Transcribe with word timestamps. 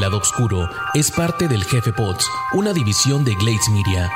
El 0.00 0.06
lado 0.06 0.16
oscuro 0.16 0.66
es 0.94 1.10
parte 1.10 1.46
del 1.46 1.62
Jefe 1.62 1.92
Pots, 1.92 2.26
una 2.54 2.72
división 2.72 3.22
de 3.22 3.34
Glades 3.34 3.68
Media. 3.68 4.10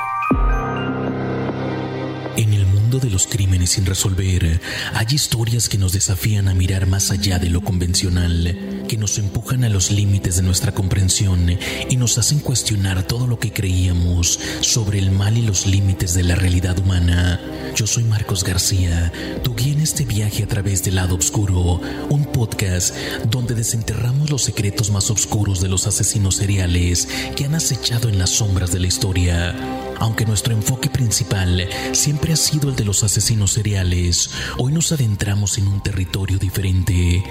En 2.39 2.55
el 2.55 2.65
mundo 2.65 2.99
de 2.99 3.11
los 3.11 3.27
crímenes 3.27 3.73
sin 3.73 3.85
resolver, 3.85 4.63
hay 4.95 5.07
historias 5.11 5.69
que 5.69 5.77
nos 5.77 5.93
desafían 5.93 6.49
a 6.49 6.55
mirar 6.55 6.87
más 6.87 7.11
allá 7.11 7.39
de 7.39 7.51
lo 7.51 7.61
convencional, 7.61 8.74
que 8.89 8.97
nos 8.97 9.19
empujan 9.19 9.65
a 9.65 9.69
los 9.69 9.91
límites 9.91 10.37
de 10.37 10.43
nuestra 10.43 10.73
comprensión 10.73 11.59
y 11.89 11.97
nos 11.97 12.19
hacen 12.19 12.41
cuestionar 12.41 13.03
todo 13.03 13.27
lo 13.27 13.39
que 13.39 13.53
creíamos 13.53 14.39
sobre 14.61 14.99
el 14.99 15.11
mal 15.11 15.37
y 15.37 15.43
los 15.43 15.67
límites 15.67 16.15
de 16.15 16.25
la 16.25 16.35
realidad 16.35 16.79
humana. 16.79 17.41
Yo 17.75 17.87
soy 17.87 18.05
Marcos 18.05 18.45
García, 18.45 19.13
tu 19.43 19.55
guía 19.55 19.73
en 19.73 19.81
este 19.81 20.05
viaje 20.05 20.45
a 20.45 20.49
través 20.49 20.85
del 20.85 20.97
lado 20.97 21.17
oscuro, 21.17 21.81
un 22.09 22.25
podcast 22.27 22.95
donde 23.31 23.55
desenterramos 23.55 24.31
los 24.31 24.43
secretos 24.43 24.91
más 24.91 25.11
oscuros 25.11 25.61
de 25.61 25.69
los 25.69 25.87
asesinos 25.87 26.37
seriales 26.37 27.09
que 27.37 27.45
han 27.45 27.55
acechado 27.55 28.09
en 28.09 28.19
las 28.19 28.31
sombras 28.31 28.73
de 28.73 28.81
la 28.81 28.87
historia. 28.87 29.55
Aunque 30.01 30.27
nuestro 30.27 30.55
enfoque 30.55 30.91
principal 30.91 31.69
siempre 31.93 32.33
ha 32.33 32.37
sido 32.37 32.69
el 32.69 32.77
de 32.77 32.85
los 32.85 33.03
asesinos 33.05 33.53
seriales, 33.53 34.31
hoy 34.59 34.73
nos 34.73 34.93
adentramos 34.93 35.59
en 35.59 35.69
un 35.69 35.83
territorio 35.83 36.39
diferente, 36.39 37.25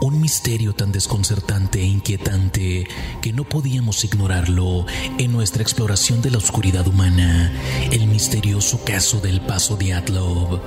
un 0.00 0.20
misterio 0.20 0.74
tan 0.74 0.92
desconcertante 0.92 1.80
e 1.80 1.86
inquietante 1.86 2.86
que 3.20 3.32
no 3.32 3.44
podíamos 3.44 4.04
ignorarlo 4.04 4.86
en 5.18 5.32
nuestra 5.32 5.62
exploración 5.62 6.22
de 6.22 6.30
la 6.30 6.38
oscuridad 6.38 6.86
humana, 6.86 7.52
el 7.90 8.06
misterioso 8.06 8.84
caso 8.84 9.20
del 9.20 9.40
Paso 9.40 9.76
de 9.76 9.94
Atlov. 9.94 10.60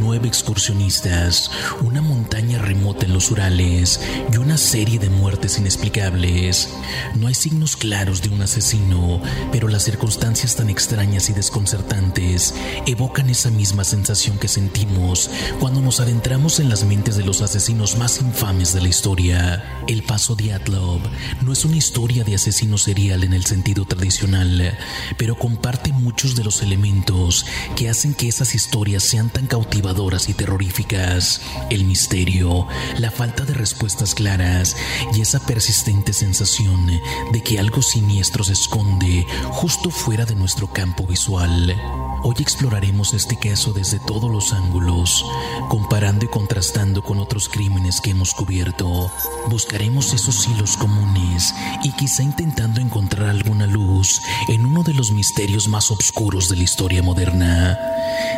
Nueve 0.00 0.28
excursionistas, 0.28 1.50
una 1.80 2.02
montaña 2.02 2.58
remota 2.58 3.06
en 3.06 3.14
los 3.14 3.30
Urales 3.30 4.00
y 4.32 4.36
una 4.36 4.56
serie 4.58 4.98
de 4.98 5.08
muertes 5.08 5.58
inexplicables. 5.58 6.70
No 7.14 7.26
hay 7.26 7.34
signos 7.34 7.76
claros 7.76 8.22
de 8.22 8.28
un 8.28 8.42
asesino, 8.42 9.22
pero 9.50 9.68
las 9.68 9.84
circunstancias 9.84 10.56
tan 10.56 10.68
extrañas 10.78 11.28
y 11.28 11.32
desconcertantes 11.32 12.54
evocan 12.86 13.28
esa 13.28 13.50
misma 13.50 13.82
sensación 13.82 14.38
que 14.38 14.46
sentimos 14.46 15.28
cuando 15.58 15.80
nos 15.80 15.98
adentramos 15.98 16.60
en 16.60 16.68
las 16.68 16.84
mentes 16.84 17.16
de 17.16 17.24
los 17.24 17.42
asesinos 17.42 17.98
más 17.98 18.20
infames 18.20 18.72
de 18.74 18.82
la 18.82 18.86
historia. 18.86 19.82
El 19.88 20.04
paso 20.04 20.36
de 20.36 20.52
Atlov 20.52 21.00
no 21.42 21.52
es 21.52 21.64
una 21.64 21.74
historia 21.74 22.22
de 22.22 22.36
asesino 22.36 22.78
serial 22.78 23.24
en 23.24 23.32
el 23.32 23.44
sentido 23.44 23.86
tradicional, 23.86 24.78
pero 25.16 25.36
comparte 25.36 25.92
muchos 25.92 26.36
de 26.36 26.44
los 26.44 26.62
elementos 26.62 27.44
que 27.74 27.88
hacen 27.88 28.14
que 28.14 28.28
esas 28.28 28.54
historias 28.54 29.02
sean 29.02 29.30
tan 29.30 29.48
cautivadoras 29.48 30.28
y 30.28 30.34
terroríficas. 30.34 31.40
El 31.70 31.86
misterio, 31.86 32.68
la 32.98 33.10
falta 33.10 33.44
de 33.44 33.54
respuestas 33.54 34.14
claras 34.14 34.76
y 35.12 35.22
esa 35.22 35.40
persistente 35.40 36.12
sensación 36.12 36.86
de 37.32 37.42
que 37.42 37.58
algo 37.58 37.82
siniestro 37.82 38.44
se 38.44 38.52
esconde 38.52 39.26
justo 39.50 39.90
fuera 39.90 40.24
de 40.24 40.36
nuestro 40.58 40.74
campo 40.74 41.06
visual. 41.06 42.17
Hoy 42.24 42.34
exploraremos 42.40 43.14
este 43.14 43.38
caso 43.38 43.72
desde 43.72 44.00
todos 44.00 44.30
los 44.30 44.52
ángulos, 44.52 45.24
comparando 45.68 46.24
y 46.24 46.28
contrastando 46.28 47.02
con 47.02 47.18
otros 47.20 47.48
crímenes 47.48 48.00
que 48.00 48.10
hemos 48.10 48.34
cubierto. 48.34 49.10
Buscaremos 49.48 50.12
esos 50.12 50.48
hilos 50.48 50.76
comunes 50.76 51.54
y 51.84 51.92
quizá 51.92 52.24
intentando 52.24 52.80
encontrar 52.80 53.28
alguna 53.28 53.66
luz 53.66 54.20
en 54.48 54.66
uno 54.66 54.82
de 54.82 54.94
los 54.94 55.12
misterios 55.12 55.68
más 55.68 55.90
oscuros 55.92 56.48
de 56.48 56.56
la 56.56 56.64
historia 56.64 57.02
moderna. 57.02 57.78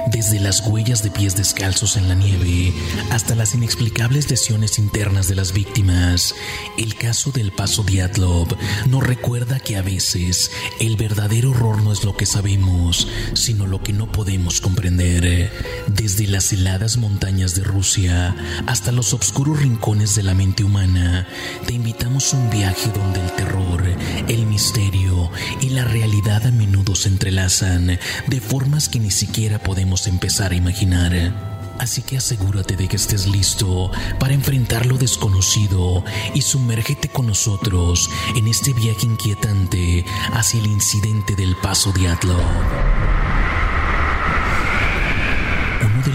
Desde 0.08 0.40
las 0.40 0.60
huellas 0.66 1.02
de 1.02 1.10
pies 1.10 1.36
descalzos 1.36 1.96
en 1.96 2.08
la 2.08 2.14
nieve 2.14 2.74
hasta 3.10 3.34
las 3.34 3.54
inexplicables 3.54 4.30
lesiones 4.30 4.78
internas 4.78 5.26
de 5.26 5.36
las 5.36 5.52
víctimas, 5.52 6.34
el 6.76 6.94
caso 6.96 7.30
del 7.30 7.50
paso 7.52 7.82
Diatlov 7.82 8.48
nos 8.88 9.02
recuerda 9.02 9.58
que 9.58 9.76
a 9.76 9.82
veces 9.82 10.50
el 10.80 10.96
verdadero 10.96 11.50
horror 11.50 11.82
no 11.82 11.92
es 11.92 12.04
lo 12.04 12.14
que 12.16 12.26
sabemos, 12.26 13.08
sino 13.34 13.66
lo 13.70 13.82
que 13.82 13.92
no 13.92 14.10
podemos 14.10 14.60
comprender. 14.60 15.50
Desde 15.86 16.26
las 16.26 16.52
heladas 16.52 16.96
montañas 16.96 17.54
de 17.54 17.62
Rusia 17.62 18.34
hasta 18.66 18.92
los 18.92 19.14
oscuros 19.14 19.60
rincones 19.60 20.16
de 20.16 20.24
la 20.24 20.34
mente 20.34 20.64
humana, 20.64 21.26
te 21.66 21.74
invitamos 21.74 22.34
a 22.34 22.36
un 22.36 22.50
viaje 22.50 22.90
donde 22.92 23.20
el 23.20 23.30
terror, 23.32 23.84
el 24.28 24.46
misterio 24.46 25.30
y 25.60 25.70
la 25.70 25.84
realidad 25.84 26.46
a 26.46 26.50
menudo 26.50 26.94
se 26.94 27.08
entrelazan 27.08 27.98
de 28.26 28.40
formas 28.40 28.88
que 28.88 28.98
ni 28.98 29.10
siquiera 29.10 29.60
podemos 29.60 30.06
empezar 30.08 30.52
a 30.52 30.56
imaginar. 30.56 31.50
Así 31.78 32.02
que 32.02 32.18
asegúrate 32.18 32.76
de 32.76 32.88
que 32.88 32.96
estés 32.96 33.26
listo 33.26 33.90
para 34.18 34.34
enfrentar 34.34 34.84
lo 34.84 34.98
desconocido 34.98 36.04
y 36.34 36.42
sumérgete 36.42 37.08
con 37.08 37.26
nosotros 37.26 38.10
en 38.36 38.48
este 38.48 38.74
viaje 38.74 39.06
inquietante 39.06 40.04
hacia 40.34 40.60
el 40.60 40.66
incidente 40.66 41.34
del 41.36 41.56
paso 41.56 41.90
de 41.92 42.08
Atlov. 42.08 43.29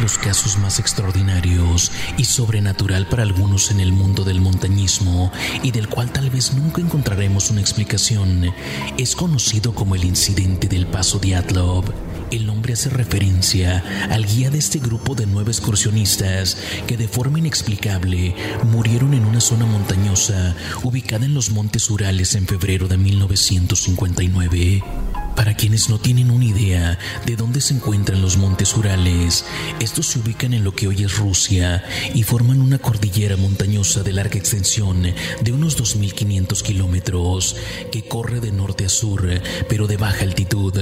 Los 0.05 0.19
casos 0.19 0.59
más 0.59 0.77
extraordinarios 0.77 1.91
y 2.15 2.25
sobrenatural 2.25 3.07
para 3.07 3.23
algunos 3.23 3.71
en 3.71 3.79
el 3.79 3.91
mundo 3.91 4.23
del 4.23 4.39
montañismo 4.39 5.31
y 5.63 5.71
del 5.71 5.89
cual 5.89 6.11
tal 6.11 6.29
vez 6.29 6.53
nunca 6.53 6.79
encontraremos 6.79 7.49
una 7.49 7.61
explicación 7.61 8.53
es 8.99 9.15
conocido 9.15 9.73
como 9.73 9.95
el 9.95 10.05
incidente 10.05 10.67
del 10.67 10.85
paso 10.85 11.17
de 11.17 11.35
Atlov. 11.35 11.85
El 12.29 12.45
nombre 12.45 12.73
hace 12.73 12.91
referencia 12.91 13.83
al 14.11 14.27
guía 14.27 14.51
de 14.51 14.59
este 14.59 14.77
grupo 14.77 15.15
de 15.15 15.25
nueve 15.25 15.49
excursionistas 15.51 16.55
que 16.85 16.97
de 16.97 17.07
forma 17.07 17.39
inexplicable 17.39 18.35
murieron 18.61 19.15
en 19.15 19.25
una 19.25 19.41
zona 19.41 19.65
montañosa 19.65 20.55
ubicada 20.83 21.25
en 21.25 21.33
los 21.33 21.49
Montes 21.49 21.89
Urales 21.89 22.35
en 22.35 22.45
febrero 22.45 22.87
de 22.87 22.97
1959. 22.97 24.83
Para 25.35 25.53
quienes 25.53 25.89
no 25.89 25.99
tienen 25.99 26.31
una 26.31 26.45
idea 26.45 26.97
de 27.25 27.35
dónde 27.35 27.59
se 27.59 27.73
encuentran 27.73 28.21
los 28.21 28.37
montes 28.37 28.75
Urales, 28.77 29.45
estos 29.81 30.07
se 30.07 30.19
ubican 30.19 30.53
en 30.53 30.63
lo 30.63 30.73
que 30.73 30.87
hoy 30.87 31.03
es 31.03 31.17
Rusia 31.17 31.83
y 32.13 32.23
forman 32.23 32.61
una 32.61 32.79
cordillera 32.79 33.35
montañosa 33.35 34.01
de 34.01 34.13
larga 34.13 34.37
extensión 34.37 35.03
de 35.41 35.51
unos 35.51 35.77
2.500 35.77 36.61
kilómetros 36.61 37.57
que 37.91 38.03
corre 38.03 38.39
de 38.39 38.51
norte 38.53 38.85
a 38.85 38.89
sur, 38.89 39.27
pero 39.67 39.87
de 39.87 39.97
baja 39.97 40.23
altitud, 40.23 40.73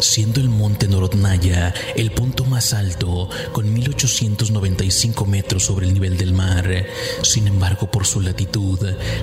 siendo 0.00 0.40
el 0.40 0.48
monte 0.48 0.88
Norodnaya 0.88 1.74
el 1.94 2.10
punto 2.10 2.44
más 2.46 2.72
alto 2.72 3.28
con 3.52 3.74
1.895 3.74 5.26
metros 5.26 5.64
sobre 5.64 5.86
el 5.86 5.92
nivel 5.92 6.16
del 6.16 6.32
mar. 6.32 6.86
Sin 7.22 7.46
embargo, 7.46 7.90
por 7.90 8.06
su 8.06 8.22
latitud, 8.22 8.78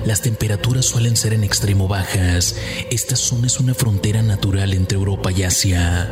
las 0.06 0.22
temperaturas 0.22 0.86
suelen 0.86 1.16
ser 1.16 1.32
en 1.32 1.42
extremo 1.42 1.88
bajas. 1.88 2.54
Esta 2.90 3.16
zona 3.16 3.48
es 3.48 3.58
una 3.58 3.74
frontera 3.74 4.22
natural 4.22 4.67
entre 4.72 4.98
Europa 4.98 5.30
y 5.32 5.42
Asia. 5.42 6.08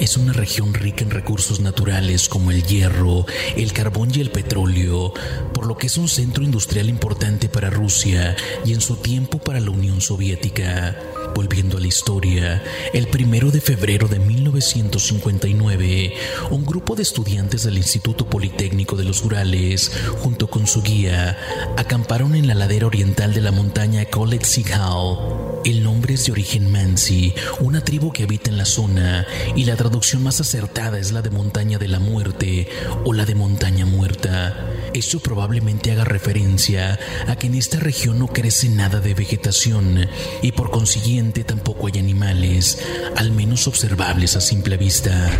Es 0.00 0.16
una 0.16 0.32
región 0.32 0.72
rica 0.72 1.02
en 1.04 1.10
recursos 1.10 1.60
naturales 1.60 2.28
como 2.30 2.50
el 2.50 2.62
hierro, 2.62 3.26
el 3.54 3.74
carbón 3.74 4.10
y 4.14 4.20
el 4.20 4.30
petróleo, 4.30 5.12
por 5.52 5.66
lo 5.66 5.76
que 5.76 5.88
es 5.88 5.98
un 5.98 6.08
centro 6.08 6.42
industrial 6.42 6.88
importante 6.88 7.50
para 7.50 7.68
Rusia 7.68 8.34
y 8.64 8.72
en 8.72 8.80
su 8.80 8.96
tiempo 8.96 9.38
para 9.38 9.60
la 9.60 9.70
Unión 9.70 10.00
Soviética. 10.00 10.96
Volviendo 11.34 11.76
a 11.76 11.80
la 11.80 11.86
historia, 11.86 12.62
el 12.94 13.08
primero 13.08 13.50
de 13.50 13.60
febrero 13.60 14.08
de 14.08 14.18
1959, 14.18 16.14
un 16.50 16.64
grupo 16.64 16.96
de 16.96 17.02
estudiantes 17.02 17.64
del 17.64 17.76
Instituto 17.76 18.26
Politécnico 18.26 18.96
de 18.96 19.04
los 19.04 19.22
Urales, 19.22 19.92
junto 20.18 20.48
con 20.48 20.66
su 20.66 20.82
guía, 20.82 21.38
acamparon 21.76 22.34
en 22.34 22.46
la 22.46 22.54
ladera 22.54 22.86
oriental 22.86 23.34
de 23.34 23.42
la 23.42 23.52
montaña 23.52 24.06
Koletsighal. 24.06 25.49
El 25.64 25.82
nombre 25.82 26.14
es 26.14 26.24
de 26.24 26.32
origen 26.32 26.72
Mansi, 26.72 27.34
una 27.60 27.84
tribu 27.84 28.12
que 28.12 28.22
habita 28.22 28.50
en 28.50 28.56
la 28.56 28.64
zona, 28.64 29.26
y 29.54 29.64
la 29.64 29.76
traducción 29.76 30.22
más 30.22 30.40
acertada 30.40 30.98
es 30.98 31.12
la 31.12 31.20
de 31.20 31.28
montaña 31.28 31.78
de 31.78 31.86
la 31.86 31.98
muerte 31.98 32.66
o 33.04 33.12
la 33.12 33.26
de 33.26 33.34
montaña 33.34 33.84
muerta. 33.84 34.70
Esto 34.94 35.20
probablemente 35.20 35.92
haga 35.92 36.04
referencia 36.04 36.98
a 37.28 37.36
que 37.36 37.48
en 37.48 37.56
esta 37.56 37.78
región 37.78 38.18
no 38.18 38.28
crece 38.28 38.70
nada 38.70 39.00
de 39.00 39.12
vegetación 39.12 40.08
y 40.40 40.52
por 40.52 40.70
consiguiente 40.70 41.44
tampoco 41.44 41.88
hay 41.88 41.98
animales, 41.98 42.78
al 43.16 43.30
menos 43.30 43.66
observables 43.66 44.36
a 44.36 44.40
simple 44.40 44.78
vista. 44.78 45.30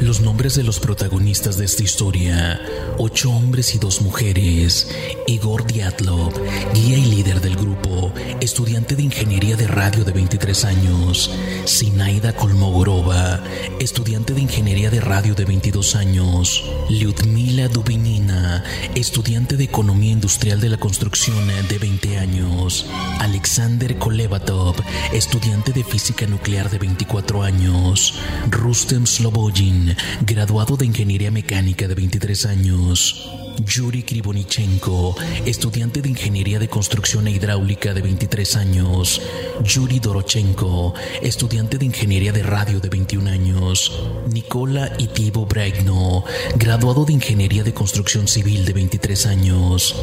Los 0.00 0.20
nombres 0.20 0.54
de 0.54 0.62
los 0.62 0.78
protagonistas 0.78 1.56
de 1.58 1.64
esta 1.64 1.82
historia, 1.82 2.60
ocho 2.98 3.30
hombres 3.32 3.74
y 3.74 3.78
dos 3.78 4.00
mujeres. 4.00 4.88
Igor 5.26 5.66
Diatlov, 5.66 6.32
guía 6.72 6.98
y 6.98 7.04
líder 7.06 7.40
del 7.40 7.56
grupo, 7.56 8.12
estudiante 8.40 8.94
de 8.94 9.02
ingeniería 9.02 9.56
de 9.56 9.66
radio 9.66 10.04
de 10.04 10.12
23 10.12 10.64
años. 10.66 11.30
Sinaida 11.64 12.32
Kolmogorova, 12.32 13.42
estudiante 13.80 14.34
de 14.34 14.42
ingeniería 14.42 14.88
de 14.88 15.00
radio 15.00 15.34
de 15.34 15.44
22 15.44 15.96
años. 15.96 16.64
Lyudmila 16.88 17.66
Dubinina, 17.66 18.62
estudiante 18.94 19.56
de 19.56 19.64
economía 19.64 20.12
industrial 20.12 20.60
de 20.60 20.68
la 20.68 20.76
construcción 20.76 21.48
de 21.68 21.78
20 21.78 22.18
años. 22.18 22.86
Alexander 23.18 23.98
Kolevatov, 23.98 24.76
estudiante 25.12 25.72
de 25.72 25.82
física 25.82 26.24
nuclear 26.26 26.70
de 26.70 26.78
24 26.78 27.42
años. 27.42 28.14
Rustem 28.48 29.04
Graduado 30.22 30.76
de 30.76 30.86
Ingeniería 30.86 31.30
Mecánica 31.30 31.88
de 31.88 31.94
23 31.94 32.46
años. 32.46 33.30
Yuri 33.64 34.02
Krivonichenko, 34.02 35.16
estudiante 35.44 36.00
de 36.00 36.08
Ingeniería 36.08 36.58
de 36.58 36.68
Construcción 36.68 37.26
e 37.26 37.32
Hidráulica 37.32 37.92
de 37.92 38.02
23 38.02 38.56
años. 38.56 39.20
Yuri 39.64 39.98
Dorochenko, 39.98 40.94
estudiante 41.22 41.78
de 41.78 41.86
Ingeniería 41.86 42.32
de 42.32 42.42
Radio 42.42 42.80
de 42.80 42.88
21 42.88 43.30
años. 43.30 43.92
Nikola 44.30 44.92
Itivo 44.98 45.46
Bregno, 45.46 46.24
graduado 46.56 47.04
de 47.04 47.14
Ingeniería 47.14 47.64
de 47.64 47.74
Construcción 47.74 48.28
Civil 48.28 48.64
de 48.64 48.72
23 48.72 49.26
años. 49.26 49.94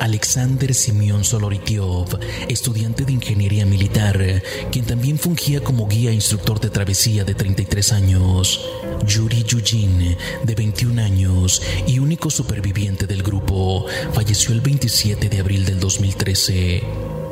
Alexander 0.00 0.74
Simeon 0.74 1.24
Soloritiov, 1.24 2.18
estudiante 2.48 3.04
de 3.04 3.12
Ingeniería 3.12 3.66
Militar, 3.66 4.42
quien 4.70 4.84
también 4.84 5.18
fungía 5.18 5.60
como 5.60 5.88
guía 5.88 6.12
instructor 6.12 6.60
de 6.60 6.70
travesía 6.70 7.24
de 7.24 7.34
33 7.34 7.92
años. 7.92 8.60
Yuri 9.06 9.44
Yujin, 9.44 10.16
de 10.44 10.54
21 10.54 11.02
años 11.02 11.62
y 11.86 11.98
único 11.98 12.30
superviviente 12.30 13.06
del 13.06 13.22
grupo, 13.22 13.86
falleció 14.12 14.52
el 14.52 14.60
27 14.60 15.28
de 15.28 15.40
abril 15.40 15.64
del 15.64 15.80
2013. 15.80 16.82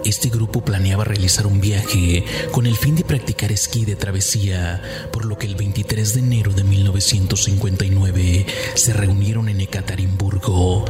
Este 0.04 0.28
grupo 0.28 0.64
planeaba 0.64 1.02
realizar 1.02 1.48
un 1.48 1.60
viaje 1.60 2.24
con 2.52 2.66
el 2.66 2.76
fin 2.76 2.94
de 2.94 3.02
practicar 3.02 3.50
esquí 3.50 3.84
de 3.84 3.96
travesía, 3.96 4.80
por 5.12 5.24
lo 5.24 5.36
que 5.36 5.46
el 5.46 5.56
23 5.56 6.14
de 6.14 6.20
enero 6.20 6.52
de 6.52 6.62
1959 6.62 8.46
se 8.74 8.92
reunieron 8.92 9.48
en 9.48 9.60
Ekaterimburgo. 9.62 10.84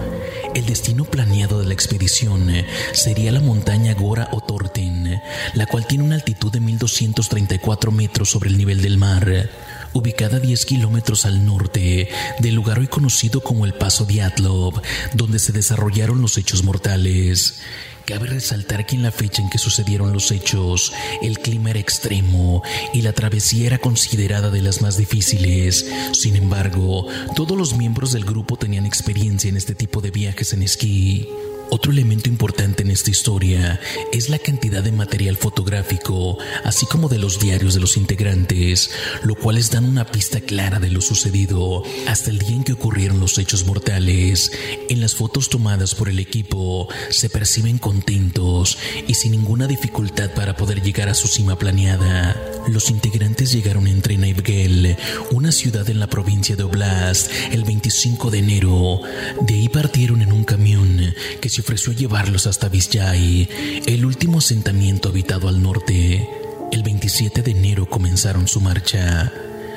El 0.55 0.67
destino 0.67 1.06
planeado 1.06 1.61
de 1.61 1.67
la 1.67 1.73
expedición 1.73 2.50
sería 2.93 3.32
la 3.32 3.40
montaña 3.40 3.94
Gora 3.94 4.28
Otorten, 4.32 5.20
la 5.55 5.67
cual 5.67 5.87
tiene 5.87 6.05
una 6.05 6.17
altitud 6.17 6.52
de 6.52 6.61
1234 6.61 7.90
metros 7.93 8.28
sobre 8.28 8.50
el 8.50 8.58
nivel 8.58 8.82
del 8.82 8.99
mar 8.99 9.49
ubicada 9.96 10.37
a 10.37 10.40
10 10.40 10.66
kilómetros 10.66 11.25
al 11.25 11.46
norte 11.46 12.08
del 12.38 12.54
lugar 12.54 12.78
hoy 12.78 12.87
conocido 12.87 13.40
como 13.40 13.64
el 13.64 13.72
Paso 13.72 14.04
Diatlov, 14.04 14.82
donde 15.14 15.38
se 15.38 15.52
desarrollaron 15.52 16.20
los 16.20 16.37
hechos 16.37 16.62
mortales. 16.64 17.60
Cabe 18.04 18.26
resaltar 18.26 18.87
que 18.87 18.94
en 18.94 19.02
la 19.02 19.10
fecha 19.10 19.43
en 19.43 19.48
que 19.48 19.58
sucedieron 19.58 20.12
los 20.12 20.31
hechos, 20.31 20.93
el 21.22 21.38
clima 21.38 21.70
era 21.70 21.81
extremo 21.81 22.62
y 22.93 23.02
la 23.02 23.12
travesía 23.14 23.66
era 23.66 23.78
considerada 23.78 24.50
de 24.50 24.62
las 24.62 24.82
más 24.82 24.96
difíciles. 24.96 25.90
Sin 26.12 26.37
embargo, 26.37 27.08
todos 27.34 27.56
los 27.56 27.75
miembros 27.75 28.12
del 28.12 28.25
grupo 28.25 28.56
tenían 28.56 28.87
experiencia 28.87 29.49
en 29.49 29.56
este 29.56 29.75
tipo 29.75 30.02
de 30.02 30.10
viajes 30.10 30.52
en 30.52 30.62
esquí. 30.62 31.28
Otro 31.68 31.90
elemento 31.90 32.28
importante 32.28 32.82
en 32.82 32.90
esta 32.90 33.10
historia 33.10 33.80
es 34.12 34.28
la 34.28 34.38
cantidad 34.38 34.84
de 34.84 34.92
material 34.92 35.36
fotográfico, 35.36 36.38
así 36.64 36.86
como 36.86 37.08
de 37.08 37.18
los 37.18 37.40
diarios 37.40 37.74
de 37.74 37.80
los 37.80 37.96
integrantes, 37.96 38.90
lo 39.24 39.34
cuales 39.34 39.70
dan 39.70 39.84
una 39.84 40.06
pista 40.06 40.40
clara 40.40 40.78
de 40.78 40.90
lo 40.90 41.00
sucedido 41.00 41.82
hasta 42.06 42.30
el 42.30 42.38
día 42.38 42.56
en 42.56 42.64
que 42.64 42.72
ocurrieron 42.72 43.18
los 43.18 43.38
hechos 43.38 43.66
mortales. 43.66 44.52
En 44.88 45.00
las 45.00 45.16
fotos 45.16 45.50
tomadas 45.50 45.94
por 45.94 46.08
el 46.08 46.20
equipo 46.20 46.88
se 47.10 47.28
perciben 47.30 47.78
contentos 47.78 48.78
y 49.08 49.14
sin 49.14 49.32
ninguna 49.32 49.66
dificultad 49.66 50.30
para 50.30 50.56
poder 50.56 50.82
llegar 50.82 51.08
a 51.08 51.14
su 51.14 51.26
cima 51.26 51.58
planeada. 51.58 52.36
Los 52.68 52.90
integrantes 52.90 53.52
llegaron 53.52 53.86
en 53.86 54.02
tren 54.02 54.24
a 54.24 54.28
Ivgel, 54.28 54.96
una 55.30 55.52
ciudad 55.52 55.88
en 55.88 56.00
la 56.00 56.08
provincia 56.08 56.56
de 56.56 56.64
Oblast, 56.64 57.30
el 57.52 57.64
25 57.64 58.30
de 58.30 58.38
enero. 58.38 59.00
De 59.40 59.54
ahí 59.54 59.68
partieron 59.68 60.22
en 60.22 60.32
un 60.32 60.44
camión 60.44 61.14
que 61.40 61.48
se 61.56 61.62
ofreció 61.62 61.94
llevarlos 61.94 62.47
hasta 62.47 62.69
Vizcay, 62.69 63.49
el 63.87 64.05
último 64.05 64.41
asentamiento 64.41 65.08
habitado 65.08 65.49
al 65.49 65.62
norte. 65.62 66.29
El 66.70 66.82
27 66.82 67.41
de 67.41 67.50
enero 67.50 67.88
comenzaron 67.88 68.47
su 68.47 68.61
marcha. 68.61 69.32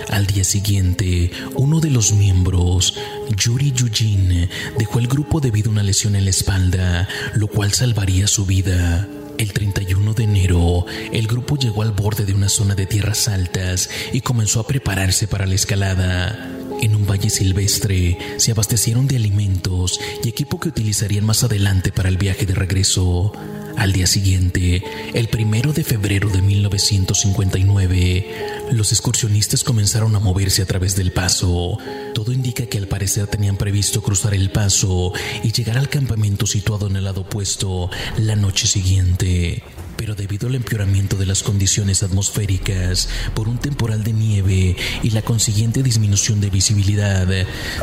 Al 0.09 0.27
día 0.27 0.43
siguiente, 0.43 1.31
uno 1.55 1.79
de 1.79 1.89
los 1.89 2.11
miembros, 2.11 2.95
Yuri 3.29 3.71
Yujin, 3.71 4.49
dejó 4.77 4.99
el 4.99 5.07
grupo 5.07 5.39
debido 5.39 5.69
a 5.69 5.71
una 5.71 5.83
lesión 5.83 6.17
en 6.17 6.25
la 6.25 6.31
espalda, 6.31 7.07
lo 7.35 7.47
cual 7.47 7.71
salvaría 7.71 8.27
su 8.27 8.45
vida. 8.45 9.07
El 9.37 9.53
31 9.53 10.13
de 10.15 10.23
enero, 10.25 10.85
el 11.13 11.27
grupo 11.27 11.55
llegó 11.55 11.83
al 11.83 11.93
borde 11.93 12.25
de 12.25 12.33
una 12.33 12.49
zona 12.49 12.75
de 12.75 12.87
tierras 12.87 13.29
altas 13.29 13.89
y 14.11 14.19
comenzó 14.19 14.59
a 14.59 14.67
prepararse 14.67 15.29
para 15.29 15.45
la 15.45 15.55
escalada. 15.55 16.58
En 16.81 16.95
un 16.95 17.05
valle 17.05 17.29
silvestre 17.29 18.17
se 18.37 18.51
abastecieron 18.51 19.07
de 19.07 19.17
alimentos 19.17 19.99
y 20.23 20.29
equipo 20.29 20.59
que 20.59 20.69
utilizarían 20.69 21.25
más 21.25 21.43
adelante 21.43 21.91
para 21.91 22.07
el 22.07 22.17
viaje 22.17 22.45
de 22.45 22.55
regreso. 22.55 23.33
Al 23.75 23.91
día 23.91 24.07
siguiente, 24.07 24.83
el 25.13 25.27
primero 25.27 25.73
de 25.73 25.83
febrero 25.83 26.29
de 26.29 26.41
1959, 26.41 28.67
los 28.71 28.91
excursionistas 28.91 29.63
comenzaron 29.63 30.15
a 30.15 30.19
moverse 30.19 30.61
a 30.61 30.65
través 30.65 30.95
del 30.95 31.11
paso. 31.11 31.77
Todo 32.13 32.31
indica 32.31 32.65
que 32.65 32.77
al 32.77 32.87
parecer 32.87 33.27
tenían 33.27 33.57
previsto 33.57 34.01
cruzar 34.01 34.33
el 34.33 34.51
paso 34.51 35.13
y 35.43 35.51
llegar 35.51 35.77
al 35.77 35.89
campamento 35.89 36.45
situado 36.45 36.87
en 36.87 36.95
el 36.95 37.05
lado 37.05 37.21
opuesto 37.21 37.89
la 38.17 38.35
noche 38.35 38.67
siguiente 38.67 39.63
pero 39.99 40.15
debido 40.15 40.47
al 40.47 40.55
empeoramiento 40.55 41.17
de 41.17 41.25
las 41.25 41.43
condiciones 41.43 42.03
atmosféricas 42.03 43.09
por 43.33 43.49
un 43.49 43.57
temporal 43.57 44.01
de 44.01 44.13
nieve 44.13 44.77
y 45.03 45.09
la 45.09 45.21
consiguiente 45.21 45.83
disminución 45.83 46.39
de 46.39 46.49
visibilidad, 46.49 47.27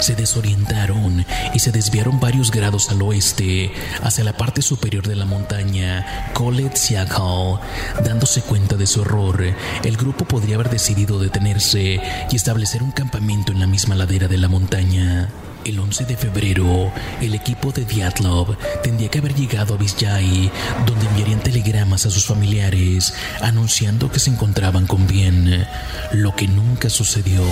se 0.00 0.14
desorientaron 0.14 1.26
y 1.52 1.58
se 1.58 1.72
desviaron 1.72 2.18
varios 2.18 2.50
grados 2.50 2.88
al 2.88 3.02
oeste 3.02 3.70
hacia 4.02 4.24
la 4.24 4.34
parte 4.34 4.62
superior 4.62 5.06
de 5.06 5.14
la 5.14 5.26
montaña 5.26 6.32
Colet 6.32 6.74
Siaghal. 6.74 7.60
Dándose 8.02 8.40
cuenta 8.40 8.76
de 8.76 8.86
su 8.86 9.02
horror, 9.02 9.44
el 9.84 9.96
grupo 9.98 10.24
podría 10.24 10.54
haber 10.54 10.70
decidido 10.70 11.18
detenerse 11.18 12.00
y 12.30 12.34
establecer 12.34 12.82
un 12.82 12.92
campamento 12.92 13.52
en 13.52 13.60
la 13.60 13.66
misma 13.66 13.94
ladera 13.94 14.26
de 14.26 14.38
la 14.38 14.48
montaña. 14.48 15.28
El 15.66 15.80
11 15.80 16.04
de 16.04 16.16
febrero, 16.16 16.92
el 17.20 17.34
equipo 17.34 17.72
de 17.72 17.84
Diatlov 17.84 18.56
tendría 18.84 19.08
que 19.08 19.18
haber 19.18 19.34
llegado 19.34 19.74
a 19.74 19.76
Vizcay, 19.76 20.48
donde 20.86 21.06
enviarían 21.06 21.40
telegramas 21.40 22.06
a 22.06 22.10
sus 22.10 22.24
familiares 22.24 23.12
anunciando 23.40 24.08
que 24.08 24.20
se 24.20 24.30
encontraban 24.30 24.86
con 24.86 25.08
bien, 25.08 25.66
lo 26.12 26.36
que 26.36 26.46
nunca 26.46 26.88
sucedió 26.88 27.42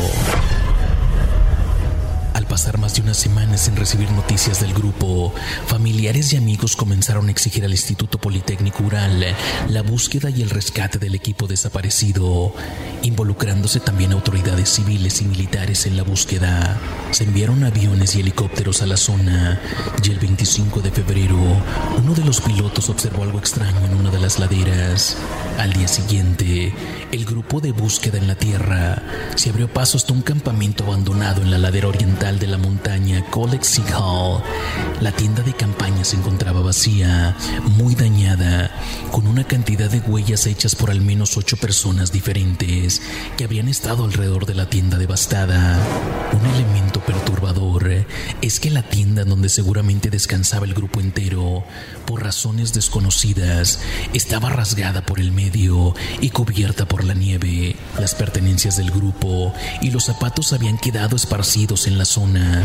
pasar 2.44 2.78
más 2.78 2.94
de 2.94 3.02
una 3.02 3.14
semana 3.14 3.56
sin 3.56 3.76
recibir 3.76 4.10
noticias 4.10 4.60
del 4.60 4.74
grupo, 4.74 5.32
familiares 5.66 6.32
y 6.32 6.36
amigos 6.36 6.76
comenzaron 6.76 7.28
a 7.28 7.30
exigir 7.30 7.64
al 7.64 7.72
Instituto 7.72 8.18
Politécnico 8.18 8.82
Ural 8.82 9.24
la 9.68 9.82
búsqueda 9.82 10.30
y 10.30 10.42
el 10.42 10.50
rescate 10.50 10.98
del 10.98 11.14
equipo 11.14 11.46
desaparecido, 11.46 12.54
involucrándose 13.02 13.80
también 13.80 14.12
autoridades 14.12 14.68
civiles 14.68 15.20
y 15.22 15.24
militares 15.24 15.86
en 15.86 15.96
la 15.96 16.02
búsqueda. 16.02 16.78
Se 17.10 17.24
enviaron 17.24 17.64
aviones 17.64 18.16
y 18.16 18.20
helicópteros 18.20 18.82
a 18.82 18.86
la 18.86 18.96
zona 18.96 19.60
y 20.02 20.10
el 20.10 20.18
25 20.18 20.80
de 20.80 20.90
febrero 20.90 21.38
uno 21.98 22.14
de 22.14 22.24
los 22.24 22.40
pilotos 22.40 22.90
observó 22.90 23.22
algo 23.22 23.38
extraño 23.38 23.84
en 23.84 23.94
una 23.94 24.10
de 24.10 24.18
las 24.18 24.38
laderas. 24.38 25.16
Al 25.58 25.72
día 25.72 25.88
siguiente, 25.88 26.74
el 27.12 27.24
grupo 27.24 27.60
de 27.60 27.72
búsqueda 27.72 28.18
en 28.18 28.26
la 28.26 28.34
tierra 28.34 29.02
se 29.36 29.50
abrió 29.50 29.68
paso 29.72 29.96
hasta 29.96 30.12
un 30.12 30.22
campamento 30.22 30.84
abandonado 30.84 31.42
en 31.42 31.50
la 31.50 31.58
ladera 31.58 31.88
oriental 31.88 32.34
de 32.38 32.47
la 32.47 32.59
montaña 32.59 33.25
Colexy 33.31 33.83
Hall, 33.93 34.43
la 35.04 35.12
tienda 35.12 35.42
de 35.42 35.52
campaña 35.52 36.02
se 36.02 36.16
encontraba 36.16 36.62
vacía, 36.62 37.37
muy 37.76 37.94
dañada, 37.94 38.70
con 39.12 39.26
una 39.26 39.44
cantidad 39.44 39.90
de 39.90 40.00
huellas 40.00 40.46
hechas 40.46 40.75
por 40.75 40.90
al 40.90 41.02
menos 41.02 41.37
ocho 41.37 41.58
personas 41.58 42.11
diferentes 42.11 43.02
que 43.37 43.44
habían 43.44 43.68
estado 43.68 44.04
alrededor 44.04 44.46
de 44.46 44.54
la 44.54 44.70
tienda 44.70 44.96
devastada. 44.96 45.78
Un 46.32 46.46
elemento 46.54 47.00
perturbador 47.00 48.06
es 48.40 48.61
que 48.61 48.70
la 48.70 48.82
tienda 48.82 49.25
donde 49.25 49.50
seguramente 49.50 50.08
descansaba 50.08 50.64
el 50.64 50.73
grupo 50.73 51.00
entero, 51.00 51.64
por 52.06 52.23
razones 52.23 52.73
desconocidas, 52.73 53.80
estaba 54.14 54.49
rasgada 54.49 55.04
por 55.04 55.20
el 55.20 55.32
medio 55.32 55.94
y 56.23 56.30
cubierta 56.30 56.88
por 56.88 57.04
la 57.04 57.12
nieve. 57.12 57.76
Las 57.99 58.14
pertenencias 58.14 58.78
del 58.78 58.90
grupo 58.90 59.52
y 59.82 59.90
los 59.90 60.06
zapatos 60.06 60.54
habían 60.54 60.78
quedado 60.78 61.14
esparcidos 61.14 61.87
en 61.87 61.99
la 61.99 62.06
zona. 62.06 62.64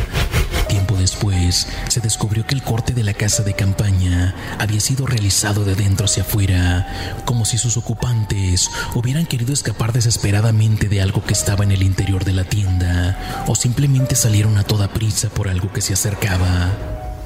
Tiempo 0.69 0.95
después, 0.95 1.67
se 1.89 1.99
descubrió 1.99 2.28
que 2.29 2.53
el 2.53 2.61
corte 2.61 2.93
de 2.93 3.03
la 3.03 3.13
casa 3.13 3.43
de 3.43 3.55
campaña 3.55 4.35
había 4.59 4.79
sido 4.79 5.07
realizado 5.07 5.65
de 5.65 5.73
dentro 5.73 6.05
hacia 6.05 6.23
afuera, 6.23 7.21
como 7.25 7.43
si 7.43 7.57
sus 7.57 7.75
ocupantes 7.75 8.69
hubieran 8.93 9.25
querido 9.25 9.51
escapar 9.51 9.93
desesperadamente 9.93 10.87
de 10.89 11.01
algo 11.01 11.23
que 11.23 11.33
estaba 11.33 11.63
en 11.63 11.71
el 11.71 11.81
interior 11.81 12.23
de 12.25 12.33
la 12.33 12.43
tienda, 12.43 13.45
o 13.47 13.55
simplemente 13.55 14.15
salieron 14.15 14.57
a 14.57 14.63
toda 14.63 14.93
prisa 14.93 15.29
por 15.29 15.49
algo 15.49 15.73
que 15.73 15.81
se 15.81 15.93
acercaba. 15.93 16.69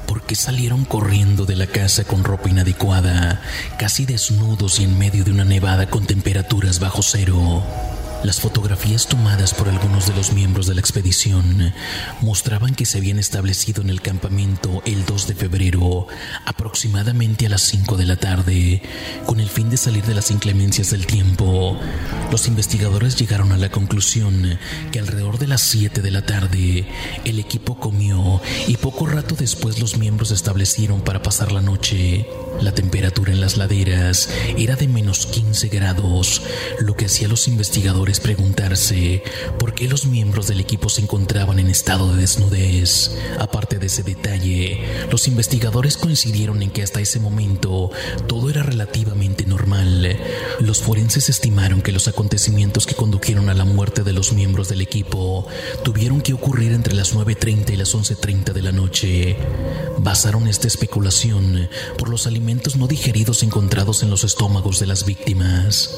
¿Por 0.06 0.22
qué 0.22 0.34
salieron 0.36 0.84
corriendo 0.84 1.44
de 1.44 1.56
la 1.56 1.66
casa 1.66 2.04
con 2.04 2.24
ropa 2.24 2.48
inadecuada, 2.48 3.42
casi 3.78 4.06
desnudos 4.06 4.80
y 4.80 4.84
en 4.84 4.98
medio 4.98 5.22
de 5.24 5.32
una 5.32 5.44
nevada 5.44 5.86
con 5.86 6.06
temperaturas 6.06 6.80
bajo 6.80 7.02
cero? 7.02 7.62
Las 8.24 8.40
fotografías 8.40 9.06
tomadas 9.06 9.52
por 9.52 9.68
algunos 9.68 10.06
de 10.06 10.14
los 10.14 10.32
miembros 10.32 10.66
de 10.66 10.74
la 10.74 10.80
expedición 10.80 11.74
mostraban 12.22 12.74
que 12.74 12.86
se 12.86 12.96
habían 12.96 13.18
establecido 13.18 13.82
en 13.82 13.90
el 13.90 14.00
campamento 14.00 14.80
el 14.86 15.04
2 15.04 15.26
de 15.26 15.34
febrero, 15.34 16.06
aproximadamente 16.46 17.44
a 17.44 17.50
las 17.50 17.60
5 17.60 17.98
de 17.98 18.06
la 18.06 18.16
tarde, 18.16 18.80
con 19.26 19.40
el 19.40 19.50
fin 19.50 19.68
de 19.68 19.76
salir 19.76 20.04
de 20.04 20.14
las 20.14 20.30
inclemencias 20.30 20.90
del 20.90 21.04
tiempo. 21.06 21.78
Los 22.32 22.48
investigadores 22.48 23.16
llegaron 23.16 23.52
a 23.52 23.58
la 23.58 23.70
conclusión 23.70 24.58
que 24.90 25.00
alrededor 25.00 25.38
de 25.38 25.48
las 25.48 25.60
7 25.60 26.00
de 26.00 26.10
la 26.10 26.24
tarde 26.24 26.88
el 27.26 27.38
equipo 27.38 27.78
comió 27.78 28.40
y 28.66 28.78
poco 28.78 29.04
rato 29.04 29.34
después 29.38 29.80
los 29.80 29.98
miembros 29.98 30.30
establecieron 30.30 31.02
para 31.02 31.22
pasar 31.22 31.52
la 31.52 31.60
noche. 31.60 32.26
La 32.62 32.72
temperatura 32.72 33.32
en 33.32 33.42
las 33.42 33.58
laderas 33.58 34.30
era 34.56 34.76
de 34.76 34.88
menos 34.88 35.26
15 35.26 35.68
grados, 35.68 36.40
lo 36.80 36.96
que 36.96 37.06
hacía 37.06 37.26
a 37.26 37.30
los 37.30 37.48
investigadores 37.48 38.13
preguntarse 38.20 39.22
por 39.58 39.74
qué 39.74 39.88
los 39.88 40.06
miembros 40.06 40.46
del 40.46 40.60
equipo 40.60 40.88
se 40.88 41.02
encontraban 41.02 41.58
en 41.58 41.68
estado 41.68 42.12
de 42.12 42.20
desnudez. 42.20 43.16
Aparte 43.38 43.78
de 43.78 43.86
ese 43.86 44.02
detalle, 44.02 44.80
los 45.10 45.28
investigadores 45.28 45.96
coincidieron 45.96 46.62
en 46.62 46.70
que 46.70 46.82
hasta 46.82 47.00
ese 47.00 47.20
momento 47.20 47.90
todo 48.26 48.50
era 48.50 48.62
relativamente 48.62 49.46
normal. 49.46 50.18
Los 50.60 50.82
forenses 50.82 51.28
estimaron 51.28 51.82
que 51.82 51.92
los 51.92 52.08
acontecimientos 52.08 52.86
que 52.86 52.94
condujeron 52.94 53.48
a 53.48 53.54
la 53.54 53.64
muerte 53.64 54.02
de 54.02 54.12
los 54.12 54.32
miembros 54.32 54.68
del 54.68 54.80
equipo 54.80 55.46
tuvieron 55.82 56.20
que 56.20 56.32
ocurrir 56.32 56.72
entre 56.72 56.94
las 56.94 57.14
9.30 57.14 57.70
y 57.70 57.76
las 57.76 57.94
11.30 57.94 58.52
de 58.52 58.62
la 58.62 58.72
noche. 58.72 59.36
Basaron 59.98 60.48
esta 60.48 60.66
especulación 60.66 61.68
por 61.98 62.08
los 62.08 62.26
alimentos 62.26 62.76
no 62.76 62.86
digeridos 62.86 63.42
encontrados 63.42 64.02
en 64.02 64.10
los 64.10 64.24
estómagos 64.24 64.78
de 64.80 64.86
las 64.86 65.04
víctimas. 65.04 65.90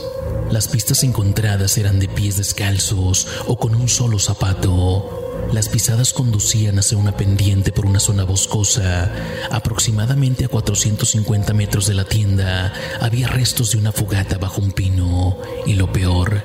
Las 0.50 0.68
pistas 0.68 1.02
encontradas 1.02 1.76
eran 1.76 1.98
de 1.98 2.08
pies 2.08 2.36
descalzos 2.36 3.26
o 3.46 3.58
con 3.58 3.74
un 3.74 3.88
solo 3.88 4.18
zapato. 4.18 5.25
Las 5.52 5.68
pisadas 5.68 6.12
conducían 6.12 6.78
hacia 6.78 6.98
una 6.98 7.16
pendiente 7.16 7.72
por 7.72 7.86
una 7.86 8.00
zona 8.00 8.24
boscosa. 8.24 9.10
Aproximadamente 9.50 10.44
a 10.44 10.48
450 10.48 11.54
metros 11.54 11.86
de 11.86 11.94
la 11.94 12.04
tienda 12.04 12.72
había 13.00 13.28
restos 13.28 13.70
de 13.70 13.78
una 13.78 13.92
fogata 13.92 14.38
bajo 14.38 14.60
un 14.60 14.72
pino. 14.72 15.38
Y 15.64 15.74
lo 15.74 15.92
peor, 15.92 16.42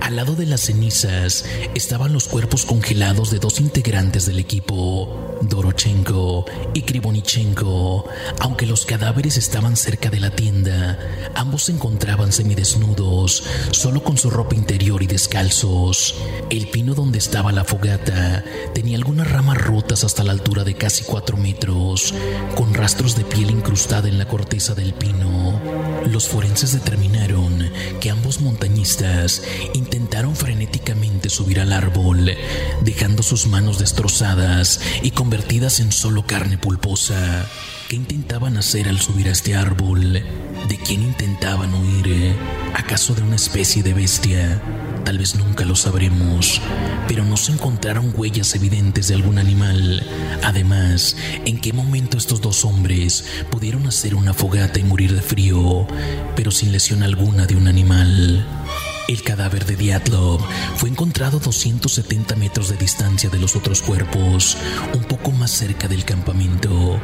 al 0.00 0.16
lado 0.16 0.34
de 0.36 0.46
las 0.46 0.62
cenizas 0.62 1.44
estaban 1.74 2.12
los 2.12 2.28
cuerpos 2.28 2.64
congelados 2.64 3.30
de 3.30 3.38
dos 3.38 3.60
integrantes 3.60 4.26
del 4.26 4.38
equipo, 4.38 5.38
Dorochenko 5.42 6.46
y 6.74 6.82
Krivonichenko. 6.82 8.06
Aunque 8.40 8.66
los 8.66 8.86
cadáveres 8.86 9.36
estaban 9.36 9.76
cerca 9.76 10.10
de 10.10 10.20
la 10.20 10.30
tienda, 10.30 10.98
ambos 11.34 11.64
se 11.64 11.72
encontraban 11.72 12.32
semidesnudos, 12.32 13.44
solo 13.72 14.02
con 14.02 14.16
su 14.16 14.30
ropa 14.30 14.54
interior 14.54 15.02
y 15.02 15.06
descalzos. 15.06 16.14
El 16.50 16.68
pino 16.68 16.94
donde 16.94 17.18
estaba 17.18 17.52
la 17.52 17.64
fogata 17.64 18.43
tenía 18.74 18.96
algunas 18.96 19.30
ramas 19.30 19.58
rotas 19.58 20.04
hasta 20.04 20.24
la 20.24 20.32
altura 20.32 20.64
de 20.64 20.74
casi 20.74 21.04
cuatro 21.04 21.36
metros, 21.36 22.14
con 22.56 22.74
rastros 22.74 23.16
de 23.16 23.24
piel 23.24 23.50
incrustada 23.50 24.08
en 24.08 24.18
la 24.18 24.26
corteza 24.26 24.74
del 24.74 24.94
pino. 24.94 25.60
Los 26.06 26.28
forenses 26.28 26.72
determinaron 26.72 27.70
que 28.00 28.10
ambos 28.10 28.40
montañistas 28.40 29.42
intentaron 29.74 30.36
frenéticamente 30.36 31.30
subir 31.30 31.60
al 31.60 31.72
árbol, 31.72 32.30
dejando 32.82 33.22
sus 33.22 33.46
manos 33.46 33.78
destrozadas 33.78 34.80
y 35.02 35.10
convertidas 35.10 35.80
en 35.80 35.92
solo 35.92 36.26
carne 36.26 36.58
pulposa. 36.58 37.46
¿Qué 37.88 37.96
intentaban 37.96 38.56
hacer 38.56 38.88
al 38.88 39.00
subir 39.00 39.28
a 39.28 39.32
este 39.32 39.54
árbol? 39.54 40.12
¿De 40.12 40.78
quién 40.84 41.02
intentaban 41.02 41.74
huir? 41.74 42.34
¿Acaso 42.74 43.14
de 43.14 43.22
una 43.22 43.36
especie 43.36 43.82
de 43.82 43.94
bestia? 43.94 44.62
Tal 45.04 45.18
vez 45.18 45.34
nunca 45.34 45.64
lo 45.66 45.76
sabremos, 45.76 46.62
pero 47.06 47.24
no 47.24 47.36
se 47.36 47.52
encontraron 47.52 48.12
huellas 48.16 48.54
evidentes 48.54 49.08
de 49.08 49.14
algún 49.14 49.38
animal. 49.38 50.02
Además, 50.42 51.16
¿en 51.44 51.60
qué 51.60 51.74
momento 51.74 52.16
estos 52.16 52.40
dos 52.40 52.64
hombres 52.64 53.24
pudieron 53.50 53.86
hacer 53.86 54.14
una 54.14 54.32
fogata 54.32 54.78
y 54.78 54.84
morir 54.84 55.14
de 55.14 55.20
frío, 55.20 55.86
pero 56.34 56.50
sin 56.50 56.72
lesión 56.72 57.02
alguna 57.02 57.44
de 57.44 57.54
un 57.54 57.68
animal? 57.68 58.46
El 59.06 59.22
cadáver 59.22 59.66
de 59.66 59.76
Diatlov 59.76 60.40
fue 60.76 60.88
encontrado 60.88 61.36
a 61.36 61.40
270 61.40 62.36
metros 62.36 62.70
de 62.70 62.76
distancia 62.78 63.28
de 63.28 63.38
los 63.38 63.54
otros 63.54 63.82
cuerpos, 63.82 64.56
un 64.94 65.04
poco 65.04 65.30
más 65.32 65.50
cerca 65.50 65.86
del 65.86 66.06
campamento. 66.06 66.98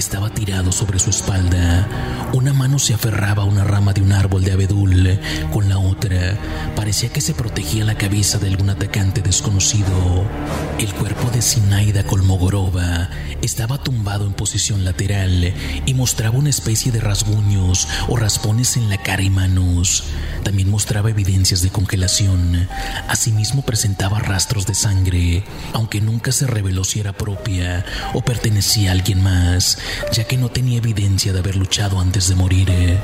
Estaba 0.00 0.30
tirado 0.30 0.72
sobre 0.72 0.98
su 0.98 1.10
espalda. 1.10 1.86
Una 2.32 2.54
mano 2.54 2.78
se 2.78 2.94
aferraba 2.94 3.42
a 3.42 3.46
una 3.46 3.64
rama 3.64 3.92
de 3.92 4.00
un 4.00 4.12
árbol 4.12 4.42
de 4.42 4.52
abedul. 4.52 5.20
Con 5.52 5.68
la 5.68 5.78
otra, 5.78 6.38
parecía 6.74 7.10
que 7.10 7.20
se 7.20 7.34
protegía 7.34 7.84
la 7.84 7.98
cabeza 7.98 8.38
de 8.38 8.48
algún 8.48 8.70
atacante 8.70 9.20
desconocido. 9.20 10.24
El 10.78 10.94
cuerpo 10.94 11.30
de 11.30 11.42
Sinaida 11.42 12.02
Kolmogorova 12.04 13.10
estaba 13.42 13.76
tumbado 13.76 14.26
en 14.26 14.32
posición 14.32 14.84
lateral 14.84 15.52
y 15.84 15.92
mostraba 15.92 16.38
una 16.38 16.48
especie 16.48 16.92
de 16.92 17.00
rasguños 17.00 17.86
o 18.08 18.16
raspones 18.16 18.78
en 18.78 18.88
la 18.88 18.96
cara 18.96 19.22
y 19.22 19.28
manos. 19.28 20.04
También 20.42 20.70
mostraba 20.70 21.10
evidencias 21.10 21.60
de 21.60 21.68
congelación. 21.68 22.68
Asimismo 23.06 23.60
presentaba 23.66 24.18
rastros 24.18 24.64
de 24.64 24.74
sangre, 24.74 25.44
aunque 25.74 26.00
nunca 26.00 26.32
se 26.32 26.46
reveló 26.46 26.84
si 26.84 27.00
era 27.00 27.12
propia 27.12 27.84
o 28.14 28.22
pertenecía 28.22 28.88
a 28.88 28.92
alguien 28.92 29.22
más 29.22 29.76
ya 30.12 30.24
que 30.24 30.36
no 30.36 30.48
tenía 30.48 30.78
evidencia 30.78 31.32
de 31.32 31.38
haber 31.38 31.56
luchado 31.56 32.00
antes 32.00 32.28
de 32.28 32.34
morir. 32.34 32.70
Eh. 32.70 32.98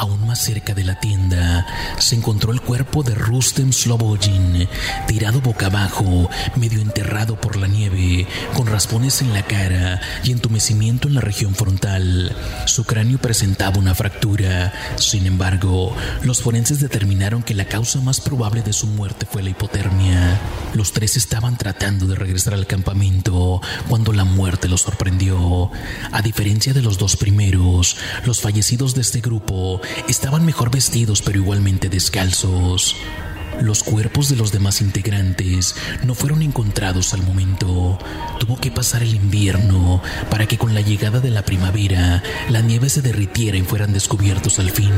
Aún 0.00 0.26
más 0.26 0.38
cerca 0.38 0.72
de 0.72 0.82
la 0.82 0.98
tienda 0.98 1.66
se 1.98 2.14
encontró 2.14 2.54
el 2.54 2.62
cuerpo 2.62 3.02
de 3.02 3.14
Rustem 3.14 3.70
Slobojin, 3.70 4.66
tirado 5.06 5.42
boca 5.42 5.66
abajo, 5.66 6.30
medio 6.56 6.80
enterrado 6.80 7.38
por 7.38 7.56
la 7.56 7.66
nieve, 7.66 8.26
con 8.54 8.66
raspones 8.66 9.20
en 9.20 9.34
la 9.34 9.42
cara 9.42 10.00
y 10.24 10.32
entumecimiento 10.32 11.06
en 11.06 11.16
la 11.16 11.20
región 11.20 11.54
frontal. 11.54 12.34
Su 12.64 12.84
cráneo 12.84 13.18
presentaba 13.18 13.78
una 13.78 13.94
fractura. 13.94 14.72
Sin 14.96 15.26
embargo, 15.26 15.94
los 16.22 16.40
forenses 16.40 16.80
determinaron 16.80 17.42
que 17.42 17.52
la 17.52 17.66
causa 17.66 18.00
más 18.00 18.22
probable 18.22 18.62
de 18.62 18.72
su 18.72 18.86
muerte 18.86 19.26
fue 19.30 19.42
la 19.42 19.50
hipotermia. 19.50 20.40
Los 20.72 20.94
tres 20.94 21.18
estaban 21.18 21.58
tratando 21.58 22.06
de 22.06 22.14
regresar 22.14 22.54
al 22.54 22.66
campamento 22.66 23.60
cuando 23.86 24.14
la 24.14 24.24
muerte 24.24 24.66
los 24.66 24.80
sorprendió. 24.80 25.70
A 26.10 26.22
diferencia 26.22 26.72
de 26.72 26.80
los 26.80 26.96
dos 26.96 27.18
primeros, 27.18 27.98
los 28.24 28.40
fallecidos 28.40 28.94
de 28.94 29.02
este 29.02 29.20
grupo 29.20 29.82
estaban 30.08 30.44
mejor 30.44 30.70
vestidos 30.70 31.22
pero 31.22 31.38
igualmente 31.38 31.88
descalzos. 31.88 32.96
Los 33.60 33.82
cuerpos 33.82 34.30
de 34.30 34.36
los 34.36 34.52
demás 34.52 34.80
integrantes 34.80 35.74
no 36.04 36.14
fueron 36.14 36.40
encontrados 36.40 37.12
al 37.12 37.22
momento. 37.22 37.98
Tuvo 38.38 38.56
que 38.56 38.70
pasar 38.70 39.02
el 39.02 39.14
invierno 39.14 40.02
para 40.30 40.46
que 40.46 40.56
con 40.56 40.72
la 40.72 40.80
llegada 40.80 41.20
de 41.20 41.30
la 41.30 41.42
primavera 41.42 42.22
la 42.48 42.62
nieve 42.62 42.88
se 42.88 43.02
derritiera 43.02 43.58
y 43.58 43.62
fueran 43.62 43.92
descubiertos 43.92 44.58
al 44.58 44.70
fin. 44.70 44.92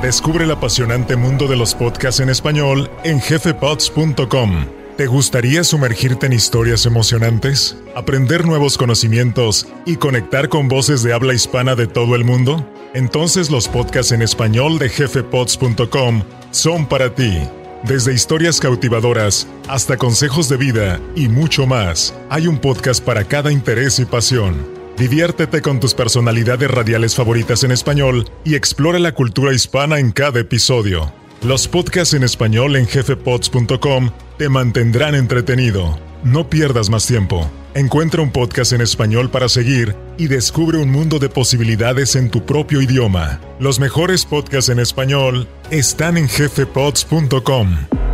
Descubre 0.00 0.44
el 0.44 0.52
apasionante 0.52 1.16
mundo 1.16 1.48
de 1.48 1.56
los 1.56 1.74
podcasts 1.74 2.20
en 2.20 2.28
español 2.28 2.88
en 3.02 3.20
jefepods.com. 3.20 4.85
¿Te 4.96 5.08
gustaría 5.08 5.62
sumergirte 5.62 6.24
en 6.24 6.32
historias 6.32 6.86
emocionantes, 6.86 7.76
aprender 7.94 8.46
nuevos 8.46 8.78
conocimientos 8.78 9.66
y 9.84 9.96
conectar 9.96 10.48
con 10.48 10.68
voces 10.68 11.02
de 11.02 11.12
habla 11.12 11.34
hispana 11.34 11.74
de 11.74 11.86
todo 11.86 12.16
el 12.16 12.24
mundo? 12.24 12.66
Entonces 12.94 13.50
los 13.50 13.68
podcasts 13.68 14.12
en 14.12 14.22
español 14.22 14.78
de 14.78 14.88
jefepods.com 14.88 16.22
son 16.50 16.88
para 16.88 17.14
ti. 17.14 17.42
Desde 17.82 18.14
historias 18.14 18.58
cautivadoras 18.58 19.46
hasta 19.68 19.98
consejos 19.98 20.48
de 20.48 20.56
vida 20.56 20.98
y 21.14 21.28
mucho 21.28 21.66
más, 21.66 22.14
hay 22.30 22.46
un 22.46 22.56
podcast 22.56 23.04
para 23.04 23.24
cada 23.24 23.52
interés 23.52 23.98
y 23.98 24.06
pasión. 24.06 24.66
Diviértete 24.96 25.60
con 25.60 25.78
tus 25.78 25.92
personalidades 25.92 26.70
radiales 26.70 27.14
favoritas 27.14 27.64
en 27.64 27.70
español 27.72 28.30
y 28.44 28.54
explora 28.54 28.98
la 28.98 29.12
cultura 29.12 29.52
hispana 29.52 29.98
en 29.98 30.10
cada 30.10 30.40
episodio. 30.40 31.12
Los 31.42 31.68
podcasts 31.68 32.14
en 32.14 32.22
español 32.22 32.76
en 32.76 32.86
jefepods.com 32.86 34.10
te 34.38 34.48
mantendrán 34.48 35.14
entretenido. 35.14 35.98
No 36.24 36.48
pierdas 36.48 36.90
más 36.90 37.06
tiempo. 37.06 37.48
Encuentra 37.74 38.22
un 38.22 38.32
podcast 38.32 38.72
en 38.72 38.80
español 38.80 39.30
para 39.30 39.48
seguir 39.48 39.94
y 40.16 40.28
descubre 40.28 40.78
un 40.78 40.90
mundo 40.90 41.18
de 41.18 41.28
posibilidades 41.28 42.16
en 42.16 42.30
tu 42.30 42.44
propio 42.46 42.80
idioma. 42.80 43.40
Los 43.60 43.78
mejores 43.78 44.24
podcasts 44.24 44.70
en 44.70 44.78
español 44.78 45.46
están 45.70 46.16
en 46.16 46.28
jefepods.com 46.28 48.05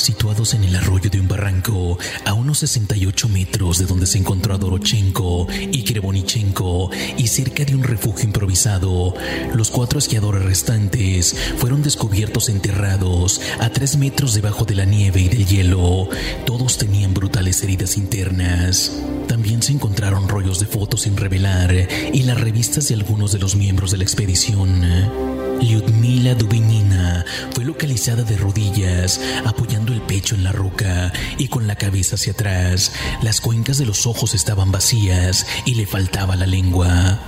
situados 0.00 0.54
en 0.54 0.64
el 0.64 0.76
arroyo 0.76 1.10
de 1.10 1.20
un 1.20 1.28
barranco 1.28 1.98
a 2.24 2.34
unos 2.34 2.58
68 2.58 3.28
metros 3.28 3.78
de 3.78 3.86
donde 3.86 4.06
se 4.06 4.18
encontró 4.18 4.58
Dorochenko 4.58 5.46
y 5.70 5.82
Krebonichenko 5.84 6.90
y 7.16 7.26
cerca 7.28 7.64
de 7.64 7.74
un 7.74 7.82
refugio 7.82 8.24
improvisado. 8.24 9.14
Los 9.54 9.70
cuatro 9.70 9.98
esquiadores 9.98 10.44
restantes 10.44 11.36
fueron 11.56 11.82
descubiertos 11.82 12.48
enterrados 12.48 13.40
a 13.60 13.70
3 13.70 13.96
metros 13.96 14.34
debajo 14.34 14.64
de 14.64 14.74
la 14.74 14.84
nieve 14.84 15.20
y 15.20 15.28
del 15.28 15.46
hielo. 15.46 16.08
Todos 16.46 16.78
tenían 16.78 17.14
brutales 17.14 17.62
heridas 17.62 17.96
internas. 17.96 18.92
También 19.26 19.62
se 19.62 19.72
encontraron 19.72 20.28
rollos 20.28 20.60
de 20.60 20.66
fotos 20.66 21.02
sin 21.02 21.16
revelar 21.16 21.88
y 22.12 22.22
las 22.22 22.40
revistas 22.40 22.88
de 22.88 22.94
algunos 22.94 23.32
de 23.32 23.38
los 23.38 23.56
miembros 23.56 23.90
de 23.90 23.98
la 23.98 24.04
expedición. 24.04 25.37
Lyudmila 25.60 26.34
Dubinina 26.34 27.24
fue 27.52 27.64
localizada 27.64 28.22
de 28.22 28.36
rodillas, 28.36 29.20
apoyando 29.44 29.92
el 29.92 30.00
pecho 30.00 30.34
en 30.34 30.44
la 30.44 30.52
roca 30.52 31.12
y 31.36 31.48
con 31.48 31.66
la 31.66 31.76
cabeza 31.76 32.14
hacia 32.14 32.32
atrás. 32.32 32.92
Las 33.22 33.40
cuencas 33.40 33.78
de 33.78 33.86
los 33.86 34.06
ojos 34.06 34.34
estaban 34.34 34.70
vacías 34.70 35.46
y 35.64 35.74
le 35.74 35.86
faltaba 35.86 36.36
la 36.36 36.46
lengua. 36.46 37.20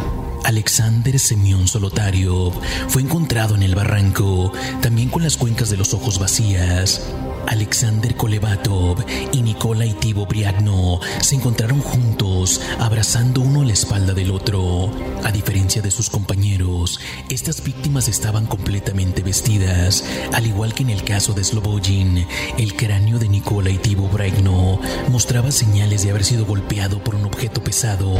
Alexander 0.44 1.18
Semyon 1.18 1.68
Solotario 1.68 2.52
fue 2.88 3.02
encontrado 3.02 3.54
en 3.54 3.62
el 3.62 3.74
barranco, 3.74 4.52
también 4.80 5.08
con 5.08 5.22
las 5.22 5.36
cuencas 5.36 5.70
de 5.70 5.76
los 5.76 5.92
ojos 5.92 6.18
vacías. 6.18 7.02
Alexander 7.46 8.16
Kolevatov 8.16 9.04
y 9.32 9.42
Nikolai 9.42 9.92
Tibo 9.94 10.26
Briagno 10.26 11.00
se 11.20 11.36
encontraron 11.36 11.80
juntos, 11.80 12.60
abrazando 12.78 13.40
uno 13.40 13.62
a 13.62 13.64
la 13.64 13.72
espalda 13.72 14.14
del 14.14 14.30
otro. 14.30 14.90
A 15.24 15.32
diferencia 15.32 15.82
de 15.82 15.90
sus 15.90 16.10
compañeros, 16.10 17.00
estas 17.28 17.62
víctimas 17.62 18.08
estaban 18.08 18.46
completamente 18.46 19.22
vestidas, 19.22 20.04
al 20.32 20.46
igual 20.46 20.74
que 20.74 20.82
en 20.82 20.90
el 20.90 21.04
caso 21.04 21.32
de 21.32 21.44
Slobojin, 21.44 22.26
el 22.58 22.76
cráneo 22.76 23.18
de 23.18 23.28
Nikolai 23.28 23.78
Tibo 23.78 24.08
Briagno 24.08 24.80
mostraba 25.08 25.50
señales 25.50 26.02
de 26.02 26.10
haber 26.10 26.24
sido 26.24 26.46
golpeado 26.46 27.02
por 27.02 27.14
un 27.14 27.24
objeto 27.24 27.62
pesado. 27.62 28.14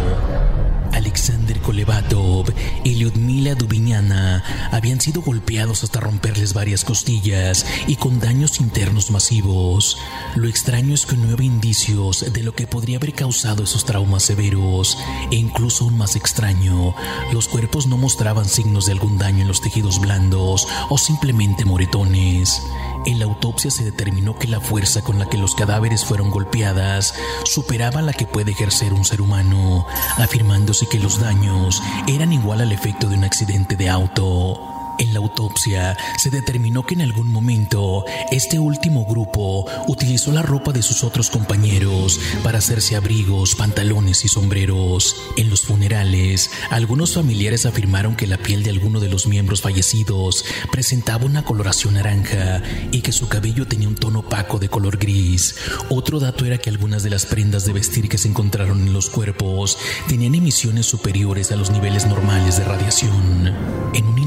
Alexander 0.92 1.60
Kolevatov 1.60 2.52
y 2.84 2.94
Lyudmila 2.96 3.54
Dubiñana 3.54 4.42
habían 4.70 5.00
sido 5.00 5.22
golpeados 5.22 5.84
hasta 5.84 6.00
romperles 6.00 6.54
varias 6.54 6.84
costillas 6.84 7.66
y 7.86 7.96
con 7.96 8.20
daños 8.20 8.60
internos 8.60 9.10
masivos. 9.10 9.96
Lo 10.34 10.48
extraño 10.48 10.94
es 10.94 11.06
que 11.06 11.16
no 11.16 11.32
había 11.32 11.46
indicios 11.46 12.32
de 12.32 12.42
lo 12.42 12.54
que 12.54 12.66
podría 12.66 12.98
haber 12.98 13.14
causado 13.14 13.64
esos 13.64 13.84
traumas 13.84 14.22
severos 14.22 14.98
e 15.30 15.36
incluso 15.36 15.84
aún 15.84 15.98
más 15.98 16.16
extraño, 16.16 16.94
los 17.32 17.48
cuerpos 17.48 17.86
no 17.86 17.96
mostraban 17.96 18.46
signos 18.46 18.86
de 18.86 18.92
algún 18.92 19.18
daño 19.18 19.42
en 19.42 19.48
los 19.48 19.60
tejidos 19.60 20.00
blandos 20.00 20.66
o 20.88 20.98
simplemente 20.98 21.64
moretones. 21.64 22.62
En 23.06 23.18
la 23.18 23.24
autopsia 23.24 23.70
se 23.70 23.84
determinó 23.84 24.38
que 24.38 24.46
la 24.46 24.60
fuerza 24.60 25.02
con 25.02 25.18
la 25.18 25.26
que 25.26 25.38
los 25.38 25.54
cadáveres 25.54 26.04
fueron 26.04 26.30
golpeadas 26.30 27.14
superaba 27.44 28.02
la 28.02 28.12
que 28.12 28.26
puede 28.26 28.52
ejercer 28.52 28.92
un 28.92 29.04
ser 29.04 29.22
humano, 29.22 29.86
afirmándose 30.18 30.86
que 30.86 30.98
los 30.98 31.18
daños 31.18 31.82
eran 32.06 32.32
igual 32.32 32.60
al 32.60 32.72
efecto 32.72 33.08
de 33.08 33.16
un 33.16 33.24
accidente 33.24 33.76
de 33.76 33.88
auto. 33.88 34.69
En 35.00 35.14
la 35.14 35.20
autopsia 35.20 35.96
se 36.18 36.28
determinó 36.28 36.84
que 36.84 36.92
en 36.92 37.00
algún 37.00 37.32
momento 37.32 38.04
este 38.30 38.58
último 38.58 39.06
grupo 39.06 39.64
utilizó 39.88 40.30
la 40.30 40.42
ropa 40.42 40.72
de 40.72 40.82
sus 40.82 41.04
otros 41.04 41.30
compañeros 41.30 42.20
para 42.44 42.58
hacerse 42.58 42.96
abrigos, 42.96 43.54
pantalones 43.54 44.26
y 44.26 44.28
sombreros. 44.28 45.16
En 45.38 45.48
los 45.48 45.62
funerales, 45.62 46.50
algunos 46.68 47.14
familiares 47.14 47.64
afirmaron 47.64 48.14
que 48.14 48.26
la 48.26 48.36
piel 48.36 48.62
de 48.62 48.68
alguno 48.68 49.00
de 49.00 49.08
los 49.08 49.26
miembros 49.26 49.62
fallecidos 49.62 50.44
presentaba 50.70 51.24
una 51.24 51.46
coloración 51.46 51.94
naranja 51.94 52.62
y 52.92 53.00
que 53.00 53.12
su 53.12 53.26
cabello 53.26 53.66
tenía 53.66 53.88
un 53.88 53.94
tono 53.94 54.18
opaco 54.18 54.58
de 54.58 54.68
color 54.68 54.98
gris. 54.98 55.54
Otro 55.88 56.20
dato 56.20 56.44
era 56.44 56.58
que 56.58 56.68
algunas 56.68 57.02
de 57.02 57.08
las 57.08 57.24
prendas 57.24 57.64
de 57.64 57.72
vestir 57.72 58.10
que 58.10 58.18
se 58.18 58.28
encontraron 58.28 58.86
en 58.86 58.92
los 58.92 59.08
cuerpos 59.08 59.78
tenían 60.08 60.34
emisiones 60.34 60.84
superiores 60.84 61.50
a 61.52 61.56
los 61.56 61.70
niveles 61.70 62.04
normales 62.06 62.58
de 62.58 62.64
radiación. 62.64 63.54
En 63.94 64.04
un 64.04 64.18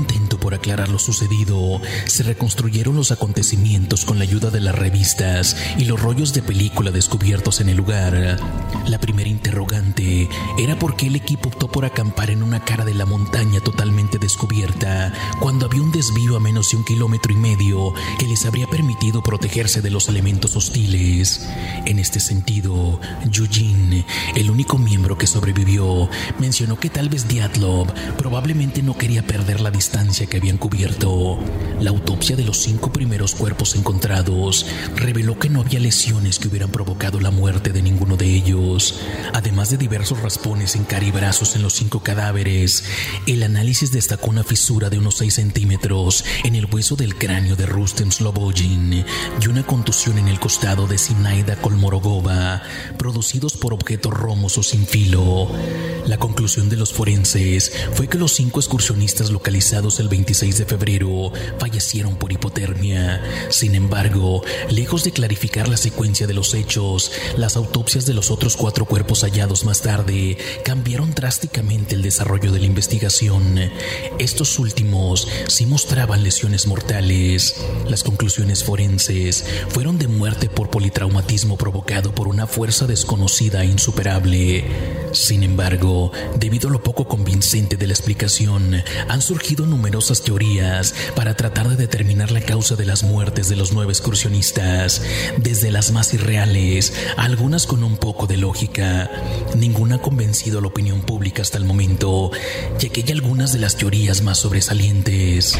por 0.43 0.53
aclarar 0.53 0.89
lo 0.89 0.99
sucedido, 0.99 1.79
se 2.05 2.21
reconstruyeron 2.21 2.97
los 2.97 3.13
acontecimientos 3.13 4.03
con 4.03 4.17
la 4.17 4.25
ayuda 4.25 4.49
de 4.49 4.59
las 4.59 4.75
revistas 4.75 5.55
y 5.77 5.85
los 5.85 6.01
rollos 6.01 6.33
de 6.33 6.41
película 6.41 6.91
descubiertos 6.91 7.61
en 7.61 7.69
el 7.69 7.77
lugar. 7.77 8.37
La 8.85 8.99
primera 8.99 9.29
interrogante 9.29 10.27
era 10.59 10.77
por 10.77 10.97
qué 10.97 11.07
el 11.07 11.15
equipo 11.15 11.47
optó 11.47 11.71
por 11.71 11.85
acampar 11.85 12.29
en 12.29 12.43
una 12.43 12.59
cara 12.59 12.83
de 12.83 12.93
la 12.93 13.05
montaña 13.05 13.61
totalmente 13.61 14.17
descubierta, 14.17 15.13
cuando 15.39 15.67
había 15.67 15.81
un 15.81 15.93
desvío 15.93 16.35
a 16.35 16.41
menos 16.41 16.71
de 16.71 16.77
un 16.77 16.83
kilómetro 16.83 17.31
y 17.31 17.37
medio 17.37 17.93
que 18.19 18.27
les 18.27 18.45
habría 18.45 18.67
permitido 18.67 19.23
protegerse 19.23 19.81
de 19.81 19.91
los 19.91 20.09
elementos 20.09 20.57
hostiles. 20.57 21.47
En 21.85 21.99
este 21.99 22.19
sentido, 22.19 22.99
Eugene, 23.33 24.05
el 24.35 24.51
único 24.51 24.77
miembro 24.77 25.17
que 25.17 25.25
sobrevivió, 25.25 26.09
mencionó 26.37 26.77
que 26.77 26.89
tal 26.89 27.07
vez 27.07 27.29
Diatlov 27.29 27.87
probablemente 28.17 28.83
no 28.83 28.97
quería 28.97 29.25
perder 29.25 29.61
la 29.61 29.71
distancia 29.71 30.27
que 30.33 30.37
habían 30.37 30.57
cubierto. 30.57 31.37
La 31.79 31.91
autopsia 31.91 32.35
de 32.35 32.43
los 32.43 32.57
cinco 32.57 32.91
primeros 32.91 33.35
cuerpos 33.35 33.75
encontrados 33.75 34.65
reveló 34.95 35.37
que 35.37 35.47
no 35.47 35.61
había 35.61 35.79
lesiones 35.79 36.39
que 36.39 36.47
hubieran 36.47 36.71
provocado 36.71 37.19
la 37.19 37.29
muerte 37.29 37.71
de 37.71 37.83
ninguno 37.83 38.17
de 38.17 38.25
ellos. 38.33 38.99
Además 39.33 39.69
de 39.69 39.77
diversos 39.77 40.23
raspones 40.23 40.75
en 40.75 40.85
cara 40.85 41.05
y 41.05 41.11
brazos 41.11 41.55
en 41.55 41.61
los 41.61 41.73
cinco 41.73 41.99
cadáveres, 41.99 42.83
el 43.27 43.43
análisis 43.43 43.91
destacó 43.91 44.31
una 44.31 44.43
fisura 44.43 44.89
de 44.89 44.97
unos 44.97 45.17
6 45.17 45.35
centímetros 45.35 46.25
en 46.43 46.55
el 46.55 46.65
hueso 46.65 46.95
del 46.95 47.15
cráneo 47.15 47.55
de 47.55 47.67
Rustem 47.67 48.11
Slobojin 48.11 49.05
y 49.39 49.47
una 49.47 49.61
contusión 49.61 50.17
en 50.17 50.29
el 50.29 50.39
costado 50.39 50.87
de 50.87 50.97
Sinaida 50.97 51.57
Kolmorogova, 51.57 52.63
producidos 52.97 53.53
por 53.53 53.71
objetos 53.71 54.11
romos 54.11 54.57
o 54.57 54.63
sin 54.63 54.87
filo. 54.87 55.47
La 56.07 56.17
conclusión 56.17 56.69
de 56.69 56.77
los 56.77 56.91
forenses 56.91 57.71
fue 57.93 58.07
que 58.07 58.17
los 58.17 58.33
cinco 58.33 58.59
excursionistas 58.59 59.29
localizados 59.29 59.99
el 59.99 60.09
26 60.23 60.59
de 60.59 60.65
febrero 60.65 61.33
fallecieron 61.59 62.15
por 62.15 62.31
hipotermia. 62.31 63.21
Sin 63.49 63.75
embargo, 63.75 64.41
lejos 64.69 65.03
de 65.03 65.11
clarificar 65.11 65.67
la 65.67 65.75
secuencia 65.75 66.27
de 66.27 66.33
los 66.33 66.53
hechos, 66.53 67.11
las 67.35 67.57
autopsias 67.57 68.05
de 68.05 68.13
los 68.13 68.31
otros 68.31 68.55
cuatro 68.55 68.85
cuerpos 68.85 69.23
hallados 69.23 69.65
más 69.65 69.81
tarde 69.81 70.37
cambiaron 70.63 71.13
drásticamente 71.13 71.95
el 71.95 72.01
desarrollo 72.01 72.53
de 72.53 72.59
la 72.59 72.65
investigación. 72.65 73.59
Estos 74.17 74.59
últimos 74.59 75.27
sí 75.49 75.65
mostraban 75.65 76.23
lesiones 76.23 76.67
mortales. 76.67 77.57
Las 77.89 78.03
conclusiones 78.03 78.63
forenses 78.63 79.43
fueron 79.67 79.97
de 79.97 80.07
muerte 80.07 80.47
por 80.47 80.69
politraumatismo 80.69 81.57
provocado 81.57 82.15
por 82.15 82.29
una 82.29 82.47
fuerza 82.47 82.87
desconocida 82.87 83.63
e 83.63 83.65
insuperable. 83.65 84.63
Sin 85.11 85.43
embargo, 85.43 86.13
debido 86.39 86.69
a 86.69 86.71
lo 86.71 86.81
poco 86.81 87.09
convincente 87.09 87.75
de 87.75 87.87
la 87.87 87.93
explicación, 87.93 88.83
han 89.09 89.21
surgido 89.21 89.65
numerosas 89.65 90.12
teorías 90.21 90.93
para 91.15 91.35
tratar 91.35 91.69
de 91.69 91.75
determinar 91.75 92.31
la 92.31 92.41
causa 92.41 92.75
de 92.75 92.85
las 92.85 93.03
muertes 93.03 93.49
de 93.49 93.55
los 93.55 93.73
nueve 93.73 93.91
excursionistas, 93.91 95.01
desde 95.37 95.71
las 95.71 95.91
más 95.91 96.13
irreales, 96.13 96.93
algunas 97.17 97.65
con 97.65 97.83
un 97.83 97.97
poco 97.97 98.27
de 98.27 98.37
lógica. 98.37 99.09
Ninguna 99.55 99.95
ha 99.95 100.01
convencido 100.01 100.59
a 100.59 100.61
la 100.61 100.67
opinión 100.67 101.01
pública 101.01 101.41
hasta 101.41 101.57
el 101.57 101.65
momento, 101.65 102.31
ya 102.79 102.89
que 102.89 103.01
hay 103.01 103.11
algunas 103.11 103.53
de 103.53 103.59
las 103.59 103.77
teorías 103.77 104.21
más 104.21 104.39
sobresalientes. 104.39 105.57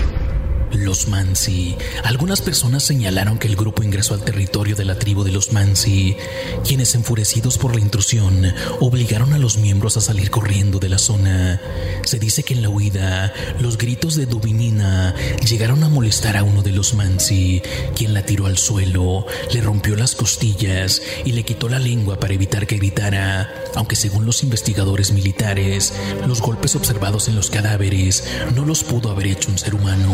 Los 0.74 1.08
Mansi. 1.08 1.76
Algunas 2.04 2.42
personas 2.42 2.84
señalaron 2.84 3.38
que 3.38 3.48
el 3.48 3.56
grupo 3.56 3.84
ingresó 3.84 4.14
al 4.14 4.24
territorio 4.24 4.76
de 4.76 4.86
la 4.86 4.98
tribu 4.98 5.24
de 5.24 5.32
los 5.32 5.54
Mansi, 5.54 6.18
quienes 6.66 6.96
enfurecidos 6.96 7.58
por 7.58 7.76
la 7.76 7.82
intrusión 7.82 8.54
obligaron 8.80 9.34
a 9.34 9.38
los 9.38 9.58
miembros 9.58 9.98
a 9.98 10.02
salir 10.02 10.30
corriendo 10.32 10.80
de 10.80 10.90
la 10.90 10.98
zona. 10.98 11.62
Se 12.04 12.20
dice 12.20 12.44
que 12.44 12.54
en 12.54 12.62
la 12.62 12.70
huida, 12.70 13.34
los 13.60 13.78
gritos 13.78 14.16
de 14.16 14.26
Dubinina 14.26 15.16
llegaron 15.48 15.84
a 15.84 15.90
molestar 15.90 16.38
a 16.38 16.44
uno 16.44 16.62
de 16.62 16.72
los 16.72 16.94
Mansi, 16.94 17.62
quien 17.96 18.14
la 18.14 18.26
tiró 18.26 18.46
al 18.46 18.58
suelo, 18.58 19.26
le 19.54 19.62
rompió 19.62 19.96
las 19.96 20.16
costillas 20.16 21.02
y 21.26 21.34
le 21.34 21.44
quitó 21.44 21.70
la 21.70 21.80
lengua 21.80 22.20
para 22.20 22.34
evitar 22.34 22.68
que 22.68 22.78
gritara, 22.78 23.54
aunque 23.76 23.96
según 23.96 24.26
los 24.26 24.44
investigadores 24.44 25.12
militares, 25.12 25.94
los 26.28 26.42
golpes 26.42 26.76
observados 26.76 27.28
en 27.28 27.36
los 27.36 27.50
cadáveres 27.50 28.24
no 28.56 28.66
los 28.66 28.84
pudo 28.84 29.12
haber 29.12 29.28
hecho 29.28 29.52
un 29.52 29.58
ser 29.58 29.76
humano. 29.76 30.14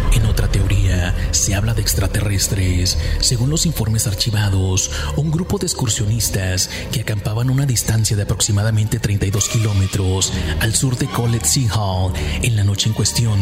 En 0.13 0.25
otra 0.25 0.49
teoría, 0.49 1.15
se 1.31 1.55
habla 1.55 1.73
de 1.73 1.81
extraterrestres. 1.81 2.97
Según 3.19 3.49
los 3.49 3.65
informes 3.65 4.07
archivados, 4.07 4.91
un 5.15 5.31
grupo 5.31 5.57
de 5.57 5.65
excursionistas 5.65 6.69
que 6.91 7.01
acampaban 7.01 7.49
a 7.49 7.51
una 7.51 7.65
distancia 7.65 8.15
de 8.15 8.23
aproximadamente 8.23 8.99
32 8.99 9.47
kilómetros 9.47 10.33
al 10.59 10.75
sur 10.75 10.97
de 10.97 11.07
Collet 11.07 11.45
Sea 11.45 11.71
Hall, 11.73 12.13
en 12.41 12.55
la 12.55 12.63
noche 12.63 12.89
en 12.89 12.93
cuestión, 12.93 13.39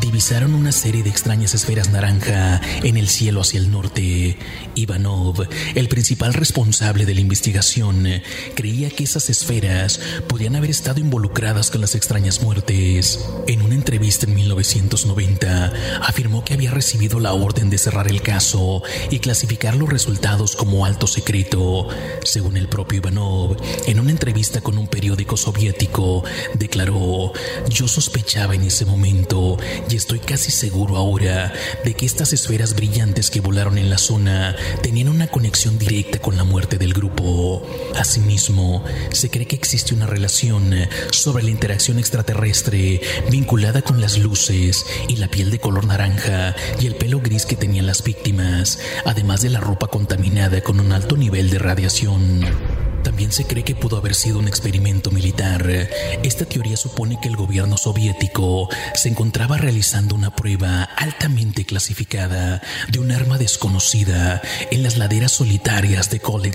divisaron 0.00 0.54
una 0.54 0.72
serie 0.72 1.02
de 1.02 1.10
extrañas 1.10 1.54
esferas 1.54 1.90
naranja 1.90 2.60
en 2.82 2.96
el 2.96 3.08
cielo 3.08 3.40
hacia 3.40 3.58
el 3.58 3.70
norte. 3.70 4.38
Ivanov, 4.74 5.46
el 5.74 5.88
principal 5.88 6.34
responsable 6.34 7.06
de 7.06 7.14
la 7.14 7.20
investigación, 7.20 8.06
creía 8.54 8.90
que 8.90 9.04
esas 9.04 9.30
esferas 9.30 10.00
podían 10.28 10.56
haber 10.56 10.70
estado 10.70 11.00
involucradas 11.00 11.70
con 11.70 11.80
las 11.80 11.94
extrañas 11.94 12.42
muertes. 12.42 13.20
En 13.46 13.62
una 13.62 13.74
entrevista 13.74 14.26
en 14.26 14.34
1990, 14.34 15.72
afirmó 16.10 16.44
que 16.44 16.54
había 16.54 16.72
recibido 16.72 17.20
la 17.20 17.32
orden 17.32 17.70
de 17.70 17.78
cerrar 17.78 18.08
el 18.08 18.20
caso 18.20 18.82
y 19.10 19.20
clasificar 19.20 19.76
los 19.76 19.88
resultados 19.88 20.56
como 20.56 20.84
alto 20.84 21.06
secreto. 21.06 21.88
Según 22.24 22.56
el 22.56 22.68
propio 22.68 22.98
Ivanov, 22.98 23.56
en 23.86 24.00
una 24.00 24.10
entrevista 24.10 24.60
con 24.60 24.76
un 24.76 24.88
periódico 24.88 25.36
soviético, 25.36 26.24
declaró, 26.54 27.32
yo 27.68 27.86
sospechaba 27.86 28.56
en 28.56 28.64
ese 28.64 28.84
momento 28.84 29.56
y 29.88 29.94
estoy 29.94 30.18
casi 30.18 30.50
seguro 30.50 30.96
ahora 30.96 31.52
de 31.84 31.94
que 31.94 32.06
estas 32.06 32.32
esferas 32.32 32.74
brillantes 32.74 33.30
que 33.30 33.40
volaron 33.40 33.78
en 33.78 33.88
la 33.88 33.98
zona 33.98 34.56
tenían 34.82 35.08
una 35.08 35.28
conexión 35.28 35.78
directa 35.78 36.18
con 36.18 36.36
la 36.36 36.42
muerte 36.42 36.76
del 36.76 36.92
grupo. 36.92 37.62
Asimismo, 37.96 38.84
se 39.12 39.30
cree 39.30 39.46
que 39.46 39.56
existe 39.56 39.94
una 39.94 40.06
relación 40.06 40.74
sobre 41.12 41.44
la 41.44 41.50
interacción 41.50 42.00
extraterrestre 42.00 43.00
vinculada 43.30 43.82
con 43.82 44.00
las 44.00 44.18
luces 44.18 44.84
y 45.06 45.16
la 45.16 45.28
piel 45.28 45.52
de 45.52 45.60
color 45.60 45.86
naranja 45.86 45.99
y 46.80 46.86
el 46.86 46.94
pelo 46.94 47.20
gris 47.20 47.44
que 47.44 47.56
tenían 47.56 47.86
las 47.86 48.02
víctimas, 48.02 48.78
además 49.04 49.42
de 49.42 49.50
la 49.50 49.60
ropa 49.60 49.88
contaminada 49.88 50.62
con 50.62 50.80
un 50.80 50.92
alto 50.92 51.16
nivel 51.16 51.50
de 51.50 51.58
radiación. 51.58 52.40
También 53.20 53.36
se 53.36 53.46
cree 53.46 53.64
que 53.64 53.74
pudo 53.74 53.98
haber 53.98 54.14
sido 54.14 54.38
un 54.38 54.48
experimento 54.48 55.10
militar. 55.10 55.68
Esta 56.22 56.46
teoría 56.46 56.78
supone 56.78 57.18
que 57.20 57.28
el 57.28 57.36
gobierno 57.36 57.76
soviético 57.76 58.70
se 58.94 59.10
encontraba 59.10 59.58
realizando 59.58 60.14
una 60.14 60.34
prueba 60.34 60.84
altamente 60.84 61.66
clasificada 61.66 62.62
de 62.88 62.98
un 62.98 63.12
arma 63.12 63.36
desconocida 63.36 64.40
en 64.70 64.82
las 64.82 64.96
laderas 64.96 65.32
solitarias 65.32 66.08
de 66.08 66.18
Hall 66.24 66.50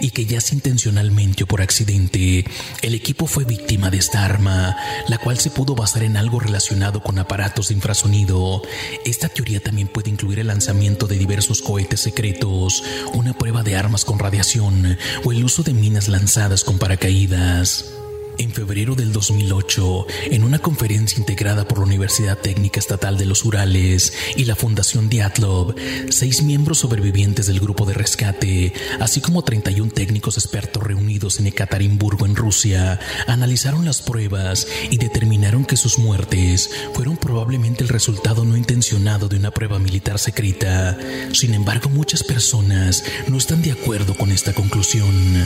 y 0.00 0.10
que 0.12 0.24
ya 0.24 0.38
intencionalmente 0.50 1.44
o 1.44 1.46
por 1.46 1.60
accidente 1.60 2.46
el 2.80 2.94
equipo 2.94 3.26
fue 3.26 3.44
víctima 3.44 3.90
de 3.90 3.98
esta 3.98 4.24
arma, 4.24 4.78
la 5.08 5.18
cual 5.18 5.38
se 5.38 5.50
pudo 5.50 5.74
basar 5.74 6.04
en 6.04 6.16
algo 6.16 6.40
relacionado 6.40 7.02
con 7.02 7.18
aparatos 7.18 7.68
de 7.68 7.74
infrasonido. 7.74 8.62
Esta 9.04 9.28
teoría 9.28 9.60
también 9.60 9.88
puede 9.88 10.08
incluir 10.08 10.38
el 10.38 10.46
lanzamiento 10.46 11.06
de 11.06 11.18
diversos 11.18 11.60
cohetes 11.60 12.00
secretos, 12.00 12.82
una 13.12 13.34
prueba 13.34 13.62
de 13.62 13.76
armas 13.76 14.06
con 14.06 14.18
radiación 14.18 14.96
el 15.40 15.44
uso 15.44 15.49
de 15.58 15.74
minas 15.74 16.08
lanzadas 16.08 16.62
con 16.62 16.78
paracaídas. 16.78 17.99
En 18.40 18.52
febrero 18.52 18.94
del 18.94 19.12
2008, 19.12 20.06
en 20.30 20.44
una 20.44 20.60
conferencia 20.60 21.18
integrada 21.18 21.68
por 21.68 21.76
la 21.76 21.84
Universidad 21.84 22.38
Técnica 22.38 22.80
Estatal 22.80 23.18
de 23.18 23.26
los 23.26 23.44
Urales 23.44 24.14
y 24.34 24.46
la 24.46 24.56
Fundación 24.56 25.10
Diatlov, 25.10 25.74
seis 26.08 26.42
miembros 26.42 26.78
sobrevivientes 26.78 27.48
del 27.48 27.60
grupo 27.60 27.84
de 27.84 27.92
rescate, 27.92 28.72
así 28.98 29.20
como 29.20 29.42
31 29.44 29.92
técnicos 29.92 30.38
expertos 30.38 30.82
reunidos 30.82 31.38
en 31.38 31.48
Ekaterimburgo, 31.48 32.24
en 32.24 32.34
Rusia, 32.34 32.98
analizaron 33.26 33.84
las 33.84 34.00
pruebas 34.00 34.66
y 34.90 34.96
determinaron 34.96 35.66
que 35.66 35.76
sus 35.76 35.98
muertes 35.98 36.70
fueron 36.94 37.18
probablemente 37.18 37.82
el 37.82 37.90
resultado 37.90 38.46
no 38.46 38.56
intencionado 38.56 39.28
de 39.28 39.36
una 39.36 39.50
prueba 39.50 39.78
militar 39.78 40.18
secreta. 40.18 40.96
Sin 41.34 41.52
embargo, 41.52 41.90
muchas 41.90 42.22
personas 42.22 43.04
no 43.28 43.36
están 43.36 43.60
de 43.60 43.72
acuerdo 43.72 44.14
con 44.14 44.32
esta 44.32 44.54
conclusión. 44.54 45.44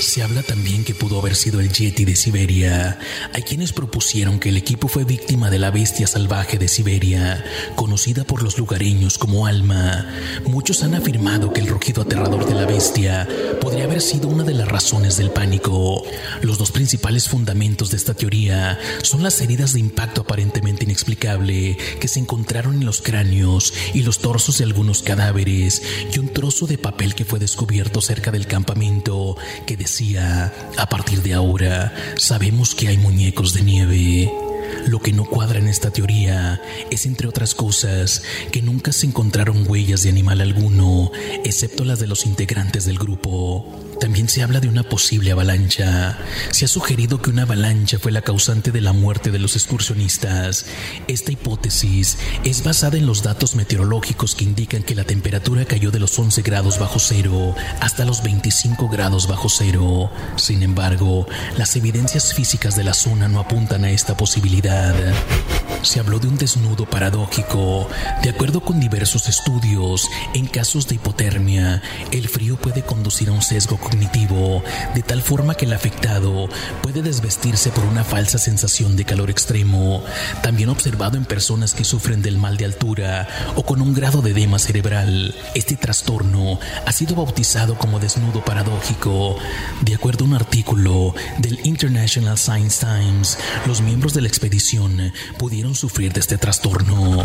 Se 0.00 0.22
habla 0.22 0.42
también 0.42 0.82
que 0.82 0.94
pudo 0.94 1.18
haber 1.18 1.36
sido 1.36 1.60
el 1.60 1.70
Yeti 1.70 2.06
de 2.06 2.16
Siberia. 2.16 2.98
Hay 3.34 3.42
quienes 3.42 3.74
propusieron 3.74 4.40
que 4.40 4.48
el 4.48 4.56
equipo 4.56 4.88
fue 4.88 5.04
víctima 5.04 5.50
de 5.50 5.58
la 5.58 5.70
bestia 5.70 6.06
salvaje 6.06 6.56
de 6.56 6.68
Siberia, 6.68 7.44
conocida 7.76 8.24
por 8.24 8.42
los 8.42 8.56
lugareños 8.56 9.18
como 9.18 9.46
Alma. 9.46 10.08
Muchos 10.46 10.82
han 10.82 10.94
afirmado 10.94 11.52
que 11.52 11.60
el 11.60 11.66
rugido 11.66 12.02
aterrador 12.02 12.46
de 12.46 12.54
la 12.54 12.64
bestia 12.64 13.28
podría 13.60 13.84
haber 13.84 14.00
sido 14.00 14.28
una 14.28 14.42
de 14.42 14.54
las 14.54 14.68
razones 14.68 15.18
del 15.18 15.32
pánico. 15.32 16.02
Los 16.40 16.56
dos 16.56 16.72
principales 16.72 17.28
fundamentos 17.28 17.90
de 17.90 17.98
esta 17.98 18.14
teoría 18.14 18.78
son 19.02 19.22
las 19.22 19.38
heridas 19.42 19.74
de 19.74 19.80
impacto 19.80 20.22
aparentemente 20.22 20.84
inexplicable 20.84 21.76
que 22.00 22.08
se 22.08 22.20
encontraron 22.20 22.76
en 22.76 22.86
los 22.86 23.02
cráneos 23.02 23.74
y 23.92 24.02
los 24.02 24.20
torsos 24.20 24.58
de 24.58 24.64
algunos 24.64 25.02
cadáveres 25.02 25.82
y 26.12 26.18
un 26.18 26.30
trozo 26.30 26.66
de 26.66 26.78
papel 26.78 27.14
que 27.14 27.26
fue 27.26 27.38
descubierto 27.38 28.00
cerca 28.00 28.30
del 28.30 28.46
campamento 28.46 29.36
que 29.66 29.76
decía, 29.90 30.52
a 30.76 30.86
partir 30.88 31.20
de 31.20 31.34
ahora 31.34 31.92
sabemos 32.16 32.76
que 32.76 32.86
hay 32.86 32.96
muñecos 32.96 33.54
de 33.54 33.62
nieve. 33.62 34.32
Lo 34.86 35.00
que 35.00 35.12
no 35.12 35.24
cuadra 35.24 35.58
en 35.58 35.66
esta 35.66 35.90
teoría 35.90 36.62
es, 36.92 37.06
entre 37.06 37.26
otras 37.26 37.56
cosas, 37.56 38.22
que 38.52 38.62
nunca 38.62 38.92
se 38.92 39.06
encontraron 39.06 39.68
huellas 39.68 40.04
de 40.04 40.10
animal 40.10 40.42
alguno, 40.42 41.10
excepto 41.42 41.84
las 41.84 41.98
de 41.98 42.06
los 42.06 42.24
integrantes 42.24 42.84
del 42.84 43.00
grupo. 43.00 43.89
También 44.00 44.30
se 44.30 44.42
habla 44.42 44.60
de 44.60 44.68
una 44.68 44.82
posible 44.82 45.30
avalancha. 45.30 46.18
Se 46.52 46.64
ha 46.64 46.68
sugerido 46.68 47.20
que 47.20 47.28
una 47.28 47.42
avalancha 47.42 47.98
fue 47.98 48.12
la 48.12 48.22
causante 48.22 48.72
de 48.72 48.80
la 48.80 48.94
muerte 48.94 49.30
de 49.30 49.38
los 49.38 49.56
excursionistas. 49.56 50.64
Esta 51.06 51.32
hipótesis 51.32 52.16
es 52.42 52.64
basada 52.64 52.96
en 52.96 53.04
los 53.04 53.22
datos 53.22 53.54
meteorológicos 53.56 54.34
que 54.34 54.44
indican 54.44 54.82
que 54.84 54.94
la 54.94 55.04
temperatura 55.04 55.66
cayó 55.66 55.90
de 55.90 56.00
los 56.00 56.18
11 56.18 56.40
grados 56.40 56.78
bajo 56.78 56.98
cero 56.98 57.54
hasta 57.80 58.06
los 58.06 58.22
25 58.22 58.88
grados 58.88 59.28
bajo 59.28 59.50
cero. 59.50 60.10
Sin 60.36 60.62
embargo, 60.62 61.26
las 61.58 61.76
evidencias 61.76 62.32
físicas 62.32 62.76
de 62.76 62.84
la 62.84 62.94
zona 62.94 63.28
no 63.28 63.38
apuntan 63.38 63.84
a 63.84 63.90
esta 63.90 64.16
posibilidad 64.16 64.94
se 65.82 65.98
habló 65.98 66.18
de 66.18 66.28
un 66.28 66.36
desnudo 66.36 66.84
paradójico. 66.84 67.88
De 68.22 68.30
acuerdo 68.30 68.60
con 68.60 68.80
diversos 68.80 69.28
estudios, 69.28 70.08
en 70.34 70.46
casos 70.46 70.86
de 70.86 70.96
hipotermia, 70.96 71.82
el 72.10 72.28
frío 72.28 72.56
puede 72.56 72.82
conducir 72.82 73.28
a 73.28 73.32
un 73.32 73.42
sesgo 73.42 73.78
cognitivo, 73.90 74.62
de 74.94 75.02
tal 75.02 75.22
forma 75.22 75.54
que 75.54 75.64
el 75.64 75.72
afectado 75.72 76.48
puede 76.82 77.02
desvestirse 77.02 77.70
por 77.70 77.84
una 77.84 78.04
falsa 78.04 78.38
sensación 78.38 78.96
de 78.96 79.04
calor 79.04 79.30
extremo, 79.30 80.02
también 80.42 80.68
observado 80.68 81.16
en 81.16 81.24
personas 81.24 81.74
que 81.74 81.84
sufren 81.84 82.22
del 82.22 82.38
mal 82.38 82.56
de 82.56 82.66
altura 82.66 83.26
o 83.56 83.64
con 83.64 83.82
un 83.82 83.92
grado 83.92 84.22
de 84.22 84.30
edema 84.30 84.58
cerebral. 84.58 85.34
Este 85.54 85.76
trastorno 85.76 86.58
ha 86.86 86.92
sido 86.92 87.16
bautizado 87.16 87.76
como 87.76 87.98
desnudo 87.98 88.44
paradójico. 88.44 89.36
De 89.82 89.94
acuerdo 89.94 90.24
a 90.24 90.28
un 90.28 90.34
artículo 90.34 91.14
del 91.38 91.58
International 91.64 92.38
Science 92.38 92.84
Times, 92.84 93.38
los 93.66 93.80
miembros 93.80 94.14
de 94.14 94.22
la 94.22 94.28
expedición 94.28 95.12
pudieron 95.38 95.74
sufrir 95.74 96.12
de 96.12 96.20
este 96.20 96.38
trastorno. 96.38 97.24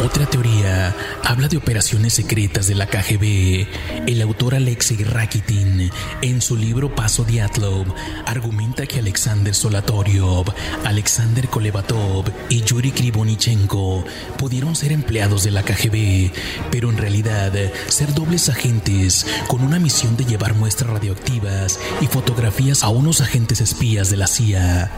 Otra 0.00 0.26
teoría 0.26 0.94
habla 1.24 1.48
de 1.48 1.56
operaciones 1.56 2.12
secretas 2.12 2.68
de 2.68 2.76
la 2.76 2.86
KGB. 2.86 3.66
El 4.06 4.22
autor 4.22 4.54
Alexei 4.54 5.02
Rakitin, 5.02 5.67
en 6.22 6.40
su 6.40 6.56
libro 6.56 6.94
Paso 6.94 7.24
Diatlov, 7.24 7.86
argumenta 8.26 8.86
que 8.86 8.98
Alexander 8.98 9.54
Solatoriov, 9.54 10.46
Alexander 10.84 11.48
Kolevatov 11.48 12.24
y 12.48 12.62
Yuri 12.62 12.92
Krivonichenko 12.92 14.04
pudieron 14.36 14.74
ser 14.76 14.92
empleados 14.92 15.44
de 15.44 15.50
la 15.50 15.62
KGB, 15.62 16.32
pero 16.70 16.90
en 16.90 16.96
realidad 16.96 17.52
ser 17.88 18.14
dobles 18.14 18.48
agentes 18.48 19.26
con 19.46 19.62
una 19.62 19.78
misión 19.78 20.16
de 20.16 20.24
llevar 20.24 20.54
muestras 20.54 20.90
radioactivas 20.90 21.78
y 22.00 22.06
fotografías 22.06 22.82
a 22.82 22.88
unos 22.88 23.20
agentes 23.20 23.60
espías 23.60 24.10
de 24.10 24.16
la 24.16 24.26
CIA 24.26 24.90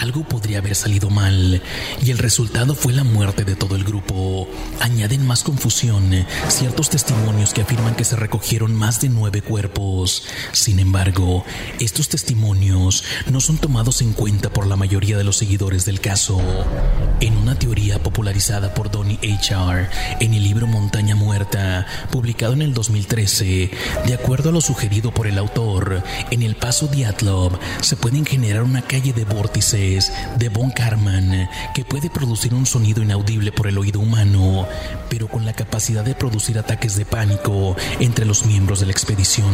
algo 0.00 0.24
podría 0.24 0.58
haber 0.58 0.74
salido 0.74 1.10
mal 1.10 1.62
y 2.02 2.10
el 2.10 2.16
resultado 2.16 2.74
fue 2.74 2.94
la 2.94 3.04
muerte 3.04 3.44
de 3.44 3.54
todo 3.54 3.76
el 3.76 3.84
grupo. 3.84 4.48
Añaden 4.80 5.26
más 5.26 5.42
confusión 5.42 6.24
ciertos 6.48 6.88
testimonios 6.88 7.52
que 7.52 7.60
afirman 7.60 7.94
que 7.94 8.04
se 8.04 8.16
recogieron 8.16 8.74
más 8.74 9.02
de 9.02 9.10
nueve 9.10 9.42
cuerpos. 9.42 10.24
Sin 10.52 10.78
embargo, 10.78 11.44
estos 11.80 12.08
testimonios 12.08 13.04
no 13.30 13.40
son 13.40 13.58
tomados 13.58 14.00
en 14.00 14.14
cuenta 14.14 14.50
por 14.50 14.66
la 14.66 14.76
mayoría 14.76 15.18
de 15.18 15.24
los 15.24 15.36
seguidores 15.36 15.84
del 15.84 16.00
caso. 16.00 16.40
En 17.20 17.36
una 17.36 17.58
teoría 17.58 18.02
popularizada 18.02 18.72
por 18.72 18.90
Donny 18.90 19.18
H.R. 19.22 19.88
en 20.20 20.32
el 20.32 20.42
libro 20.42 20.66
Montaña 20.66 21.14
Muerta, 21.14 21.86
publicado 22.10 22.54
en 22.54 22.62
el 22.62 22.72
2013, 22.72 23.70
de 24.06 24.14
acuerdo 24.14 24.48
a 24.48 24.52
lo 24.52 24.62
sugerido 24.62 25.12
por 25.12 25.26
el 25.26 25.36
autor, 25.36 26.02
en 26.30 26.42
el 26.42 26.56
paso 26.56 26.86
Diatlov 26.86 27.58
se 27.82 27.96
pueden 27.96 28.24
generar 28.24 28.62
una 28.62 28.80
calle 28.80 29.12
de 29.12 29.24
vórtices 29.24 29.89
de 30.38 30.48
Von 30.48 30.70
Karman 30.70 31.48
que 31.74 31.84
puede 31.84 32.10
producir 32.10 32.54
un 32.54 32.64
sonido 32.64 33.02
inaudible 33.02 33.50
por 33.50 33.66
el 33.66 33.76
oído 33.76 33.98
humano, 33.98 34.66
pero 35.08 35.26
con 35.26 35.44
la 35.44 35.52
capacidad 35.52 36.04
de 36.04 36.14
producir 36.14 36.58
ataques 36.58 36.96
de 36.96 37.04
pánico 37.04 37.76
entre 37.98 38.24
los 38.24 38.46
miembros 38.46 38.80
de 38.80 38.86
la 38.86 38.92
expedición. 38.92 39.50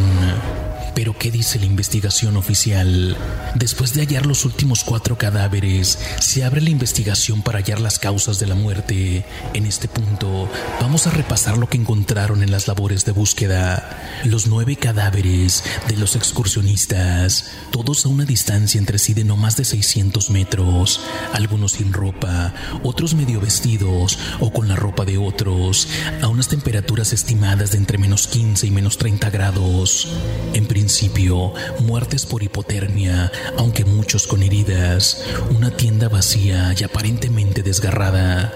Pero 0.95 1.17
¿qué 1.19 1.31
dice 1.31 1.59
la 1.59 1.67
investigación 1.67 2.37
oficial? 2.37 3.17
Después 3.55 3.95
de 3.95 4.01
hallar 4.01 4.27
los 4.27 4.45
últimos 4.45 4.85
cuatro 4.85 5.17
cadáveres, 5.19 5.99
se 6.21 6.45
abre 6.45 6.61
la 6.61 6.71
investigación 6.71 7.43
para 7.43 7.59
hallar 7.59 7.81
las 7.81 7.99
causas 7.99 8.39
de 8.39 8.47
la 8.47 8.55
muerte. 8.55 9.25
En 9.55 9.67
este 9.67 9.89
punto, 9.89 10.51
vamos 10.81 11.07
a 11.07 11.11
repasar 11.11 11.59
lo 11.59 11.69
que 11.69 11.77
encontraron 11.77 12.43
en 12.43 12.51
las 12.51 12.69
labores 12.69 13.05
de 13.05 13.13
búsqueda. 13.13 13.99
Los 14.25 14.47
nueve 14.47 14.77
cadáveres 14.77 15.65
de 15.89 15.97
los 15.97 16.17
excursionistas, 16.17 17.53
todos 17.71 18.07
a 18.07 18.09
una 18.09 18.25
distancia 18.25 18.79
entre 18.79 18.99
sí 18.99 19.15
de 19.15 19.25
no 19.25 19.37
más 19.37 19.57
de 19.57 19.65
600 19.65 20.31
metros, 20.31 21.01
algunos 21.33 21.73
sin 21.73 21.93
ropa, 21.93 22.55
otros 22.83 23.15
medio 23.15 23.41
vestidos 23.41 24.19
o 24.41 24.53
con 24.53 24.69
la 24.69 24.77
ropa 24.77 25.05
de 25.05 25.19
otros, 25.19 25.89
a 26.23 26.29
unas 26.29 26.49
temperaturas 26.49 27.13
estimadas 27.13 27.73
de 27.73 27.79
entre 27.79 27.99
menos 27.99 28.27
15 28.27 28.67
y 28.67 28.71
menos 28.71 28.99
30 28.99 29.31
grados. 29.31 30.09
En 30.53 30.67
principio, 30.77 31.55
muertes 31.81 32.27
por 32.27 32.43
hipotermia, 32.43 33.33
aunque 33.57 33.87
muchos 33.87 34.27
con 34.27 34.43
heridas, 34.43 35.25
una 35.57 35.75
tienda 35.75 36.11
vacía 36.11 36.75
y 36.79 36.85
aparentemente 36.85 37.63
desgarrada, 37.63 38.53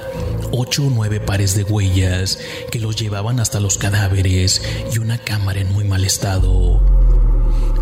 ocho 0.52 0.86
o 0.86 0.90
nueve 0.90 1.18
pares 1.18 1.54
de 1.54 1.62
huellas 1.62 2.38
que 2.70 2.78
los 2.78 2.96
llevaban 2.96 3.40
hasta 3.40 3.58
los 3.58 3.78
cadáveres 3.78 4.60
y 4.94 4.98
una 4.98 5.16
cámara 5.16 5.60
en 5.60 5.72
muy 5.72 5.84
mal 5.84 6.04
estado. 6.04 6.99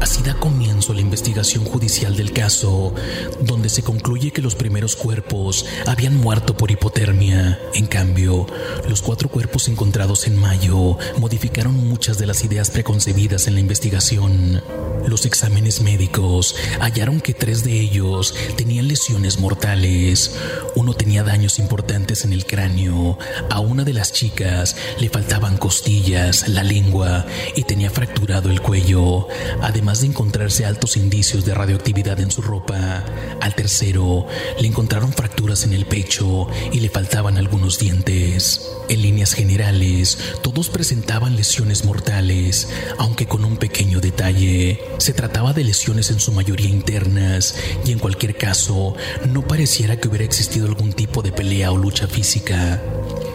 Así 0.01 0.23
da 0.23 0.35
comienzo 0.35 0.95
la 0.95 1.01
investigación 1.01 1.65
judicial 1.65 2.17
del 2.17 2.33
caso, 2.33 2.95
donde 3.41 3.69
se 3.69 3.83
concluye 3.83 4.31
que 4.31 4.43
los 4.43 4.55
primeros 4.55 4.95
cuerpos 4.95 5.67
habían 5.87 6.17
muerto 6.17 6.57
por 6.57 6.71
hipotermia. 6.71 7.59
En 7.75 7.87
cambio, 7.87 8.47
los 8.89 9.03
cuatro 9.03 9.29
cuerpos 9.29 9.69
encontrados 9.69 10.27
en 10.27 10.37
mayo 10.37 10.97
modificaron 11.19 11.75
muchas 11.75 12.19
de 12.19 12.27
las 12.27 12.45
ideas 12.45 12.71
preconcebidas 12.71 13.49
en 13.49 13.55
la 13.55 13.61
investigación. 13.61 14.63
Los 15.09 15.25
exámenes 15.25 15.81
médicos 15.81 16.55
hallaron 16.81 17.23
que 17.23 17.33
tres 17.33 17.65
de 17.65 17.81
ellos 17.81 18.35
tenían 18.59 18.89
lesiones 18.89 19.39
mortales. 19.39 20.37
Uno 20.75 20.93
tenía 20.93 21.23
daños 21.23 21.59
importantes 21.59 22.27
en 22.27 22.35
el 22.35 22.45
cráneo. 22.45 23.19
A 23.49 23.61
una 23.61 23.85
de 23.85 23.95
las 23.95 24.13
chicas 24.13 24.77
le 25.01 25.09
faltaban 25.09 25.57
costillas, 25.57 26.47
la 26.49 26.63
lengua 26.63 27.25
y 27.57 27.63
tenía 27.63 27.89
fracturado 27.89 28.51
el 28.51 28.61
cuello. 28.61 29.29
Además, 29.63 30.03
de 30.03 30.09
encontrarse 30.09 30.67
altos 30.67 30.99
indicios 30.99 31.47
de 31.47 31.55
radioactividad 31.55 32.21
en 32.21 32.31
su 32.31 32.43
ropa, 32.43 33.03
al 33.41 33.55
tercero 33.55 34.27
le 34.61 34.69
encontraron 34.69 35.15
fracturas 35.15 35.65
en 35.65 35.73
el 35.73 35.87
pecho 35.87 36.49
y 36.71 36.81
le 36.81 36.91
faltaban 36.91 37.39
algunos 37.39 37.79
dientes. 37.79 38.71
En 38.91 39.01
líneas 39.01 39.33
generales, 39.33 40.19
todos 40.43 40.69
presentaban 40.69 41.35
lesiones 41.35 41.87
mortales, 41.87 42.69
aunque 42.99 43.27
con 43.27 43.47
un 43.47 43.57
pequeño 43.57 44.01
detalle. 44.01 44.79
Se 44.99 45.13
trataba 45.13 45.53
de 45.53 45.65
lesiones 45.65 46.11
en 46.11 46.21
su 46.21 46.33
mayoría 46.33 46.69
internas 46.69 47.55
y 47.85 47.93
en 47.93 47.99
cualquier 47.99 48.37
caso, 48.37 48.95
no 49.29 49.47
pareciera 49.47 49.97
que 49.97 50.09
hubiera 50.09 50.25
existido 50.25 50.67
algún 50.67 50.93
tipo 50.93 51.23
de 51.23 51.33
pelea 51.33 51.73
o 51.73 51.79
lucha 51.79 52.07
física. 52.07 52.83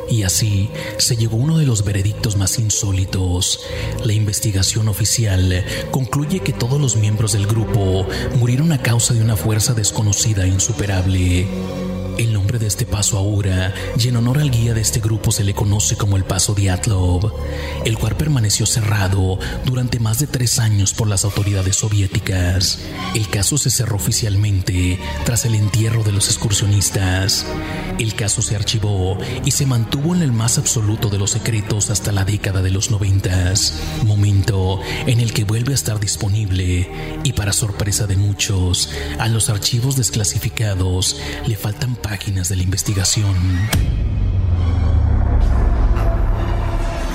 Y 0.09 0.23
así 0.23 0.69
se 0.97 1.15
llegó 1.15 1.37
uno 1.37 1.57
de 1.57 1.65
los 1.65 1.83
veredictos 1.83 2.35
más 2.35 2.59
insólitos. 2.59 3.61
La 4.03 4.13
investigación 4.13 4.87
oficial 4.87 5.65
concluye 5.91 6.41
que 6.41 6.53
todos 6.53 6.79
los 6.79 6.97
miembros 6.97 7.31
del 7.33 7.47
grupo 7.47 8.05
murieron 8.37 8.71
a 8.73 8.81
causa 8.81 9.13
de 9.13 9.21
una 9.21 9.37
fuerza 9.37 9.73
desconocida 9.73 10.43
e 10.43 10.49
insuperable. 10.49 11.47
El 12.17 12.33
nombre 12.33 12.59
de 12.59 12.67
este 12.67 12.85
paso 12.85 13.17
ahora, 13.17 13.73
y 13.97 14.07
en 14.07 14.17
honor 14.17 14.39
al 14.39 14.51
guía 14.51 14.73
de 14.73 14.81
este 14.81 14.99
grupo, 14.99 15.31
se 15.31 15.43
le 15.43 15.53
conoce 15.53 15.95
como 15.95 16.15
el 16.15 16.23
Paso 16.23 16.53
Diatlov, 16.53 17.33
el 17.85 17.97
cual 17.97 18.15
permaneció 18.15 18.65
cerrado 18.65 19.39
durante 19.65 19.99
más 19.99 20.19
de 20.19 20.27
tres 20.27 20.59
años 20.59 20.93
por 20.93 21.07
las 21.07 21.25
autoridades 21.25 21.77
soviéticas. 21.77 22.79
El 23.15 23.27
caso 23.29 23.57
se 23.57 23.71
cerró 23.71 23.95
oficialmente 23.95 24.99
tras 25.25 25.45
el 25.45 25.55
entierro 25.55 26.03
de 26.03 26.11
los 26.11 26.27
excursionistas. 26.27 27.45
El 27.97 28.15
caso 28.15 28.41
se 28.41 28.55
archivó 28.55 29.17
y 29.43 29.51
se 29.51 29.65
mantuvo 29.65 30.15
en 30.15 30.21
el 30.21 30.31
más 30.31 30.57
absoluto 30.57 31.09
de 31.09 31.17
los 31.17 31.31
secretos 31.31 31.89
hasta 31.89 32.11
la 32.11 32.25
década 32.25 32.61
de 32.61 32.71
los 32.71 32.91
noventas, 32.91 33.79
momento 34.05 34.79
en 35.07 35.19
el 35.19 35.33
que 35.33 35.43
vuelve 35.43 35.71
a 35.71 35.75
estar 35.75 35.99
disponible 35.99 36.89
y 37.23 37.33
para 37.33 37.53
sorpresa 37.53 38.07
de 38.07 38.17
muchos, 38.17 38.91
a 39.19 39.27
los 39.27 39.49
archivos 39.49 39.95
desclasificados 39.95 41.17
le 41.47 41.55
faltan 41.55 41.95
páginas 42.03 42.49
de 42.49 42.57
la 42.57 42.63
investigación. 42.63 43.35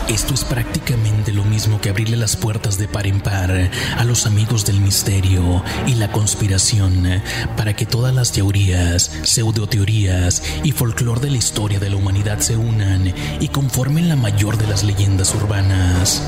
Esto 0.09 0.33
es 0.33 0.43
prácticamente 0.43 1.33
lo 1.33 1.45
mismo 1.45 1.81
que 1.81 1.91
abrirle 1.91 2.17
las 2.17 2.35
puertas 2.35 2.79
de 2.79 2.89
par 2.89 3.07
en 3.07 3.21
par 3.21 3.71
a 3.97 4.05
los 4.05 4.27
amigos 4.27 4.65
del 4.65 4.81
misterio 4.81 5.63
y 5.87 5.95
la 5.97 6.11
conspiración 6.11 7.23
para 7.59 7.77
que 7.77 7.85
todas 7.85 8.15
las 8.15 8.33
teorías, 8.33 9.13
pseudoteorías 9.23 10.43
y 10.65 10.73
folclore 10.73 11.21
de 11.21 11.31
la 11.31 11.37
historia 11.37 11.79
de 11.79 11.91
la 11.91 11.97
humanidad 11.97 12.41
se 12.41 12.57
unan 12.57 13.13
y 13.39 13.49
conformen 13.49 14.09
la 14.09 14.17
mayor 14.17 14.57
de 14.57 14.67
las 14.67 14.83
leyendas 14.83 15.35
urbanas. 15.35 16.23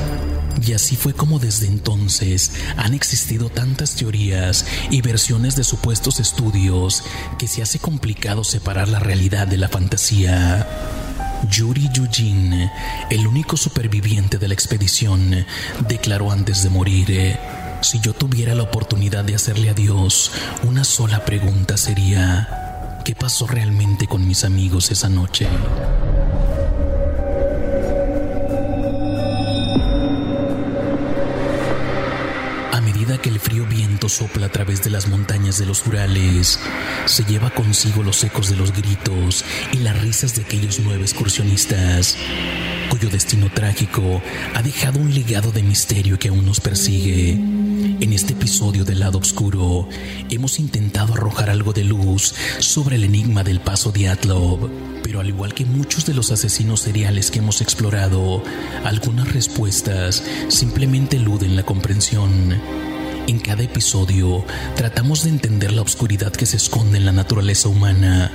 Y 0.66 0.72
así 0.74 0.96
fue 0.96 1.14
como 1.14 1.38
desde 1.38 1.66
entonces 1.66 2.52
han 2.76 2.94
existido 2.94 3.48
tantas 3.48 3.94
teorías 3.94 4.66
y 4.90 5.00
versiones 5.00 5.56
de 5.56 5.64
supuestos 5.64 6.20
estudios 6.20 7.02
que 7.38 7.48
se 7.48 7.62
hace 7.62 7.78
complicado 7.78 8.44
separar 8.44 8.88
la 8.88 9.00
realidad 9.00 9.46
de 9.46 9.56
la 9.56 9.68
fantasía. 9.68 10.66
Yuri 11.48 11.88
Yujin, 11.92 12.70
el 13.10 13.26
único 13.26 13.56
superviviente 13.56 14.38
de 14.38 14.48
la 14.48 14.54
expedición, 14.54 15.46
declaró 15.88 16.30
antes 16.30 16.62
de 16.62 16.70
morir, 16.70 17.38
si 17.80 17.98
yo 18.00 18.12
tuviera 18.12 18.54
la 18.54 18.64
oportunidad 18.64 19.24
de 19.24 19.34
hacerle 19.34 19.70
a 19.70 19.74
Dios 19.74 20.32
una 20.64 20.84
sola 20.84 21.24
pregunta 21.24 21.76
sería, 21.78 23.00
¿qué 23.04 23.14
pasó 23.14 23.46
realmente 23.46 24.06
con 24.06 24.26
mis 24.28 24.44
amigos 24.44 24.90
esa 24.90 25.08
noche? 25.08 25.48
Que 33.20 33.28
el 33.28 33.40
frío 33.40 33.66
viento 33.66 34.08
sopla 34.08 34.46
a 34.46 34.52
través 34.52 34.82
de 34.82 34.90
las 34.90 35.08
montañas 35.08 35.58
de 35.58 35.66
los 35.66 35.86
Urales, 35.86 36.58
se 37.04 37.24
lleva 37.24 37.50
consigo 37.50 38.02
los 38.02 38.22
ecos 38.24 38.48
de 38.48 38.56
los 38.56 38.72
gritos 38.72 39.44
y 39.72 39.78
las 39.78 40.00
risas 40.00 40.34
de 40.34 40.42
aquellos 40.42 40.80
nueve 40.80 41.02
excursionistas, 41.02 42.16
cuyo 42.88 43.08
destino 43.10 43.50
trágico 43.50 44.22
ha 44.54 44.62
dejado 44.62 44.98
un 44.98 45.14
legado 45.14 45.52
de 45.52 45.62
misterio 45.62 46.18
que 46.18 46.28
aún 46.28 46.46
nos 46.46 46.60
persigue. 46.60 47.32
En 47.32 48.12
este 48.12 48.32
episodio 48.32 48.84
del 48.84 49.00
lado 49.00 49.18
oscuro, 49.18 49.88
hemos 50.30 50.58
intentado 50.58 51.14
arrojar 51.14 51.50
algo 51.50 51.72
de 51.72 51.84
luz 51.84 52.34
sobre 52.58 52.96
el 52.96 53.04
enigma 53.04 53.44
del 53.44 53.60
paso 53.60 53.92
de 53.92 54.08
Atlov, 54.08 54.70
pero 55.02 55.20
al 55.20 55.28
igual 55.28 55.54
que 55.54 55.64
muchos 55.64 56.06
de 56.06 56.14
los 56.14 56.30
asesinos 56.30 56.80
seriales 56.80 57.30
que 57.30 57.40
hemos 57.40 57.60
explorado, 57.60 58.42
algunas 58.84 59.32
respuestas 59.32 60.22
simplemente 60.48 61.16
eluden 61.16 61.56
la 61.56 61.62
comprensión. 61.62 62.89
En 63.26 63.38
cada 63.38 63.62
episodio 63.62 64.44
tratamos 64.74 65.22
de 65.22 65.30
entender 65.30 65.72
la 65.72 65.82
oscuridad 65.82 66.32
que 66.32 66.46
se 66.46 66.56
esconde 66.56 66.98
en 66.98 67.04
la 67.04 67.12
naturaleza 67.12 67.68
humana, 67.68 68.32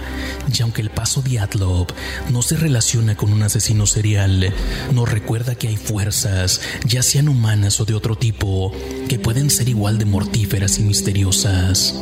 y 0.54 0.62
aunque 0.62 0.82
el 0.82 0.90
paso 0.90 1.22
de 1.22 1.40
Atlov 1.40 1.88
no 2.30 2.42
se 2.42 2.56
relaciona 2.56 3.18
con 3.18 3.34
un 3.34 3.44
asesino 3.44 3.88
serial, 3.88 4.54
nos 4.94 5.10
recuerda 5.10 5.56
que 5.56 5.68
hay 5.68 5.78
fuerzas, 5.78 6.62
ya 6.86 7.04
sean 7.04 7.28
humanas 7.28 7.80
o 7.82 7.86
de 7.86 7.94
otro 7.94 8.16
tipo, 8.16 8.72
que 9.10 9.20
pueden 9.20 9.50
ser 9.50 9.68
igual 9.68 9.98
de 9.98 10.06
mortíferas 10.06 10.80
y 10.80 10.84
misteriosas 10.84 11.96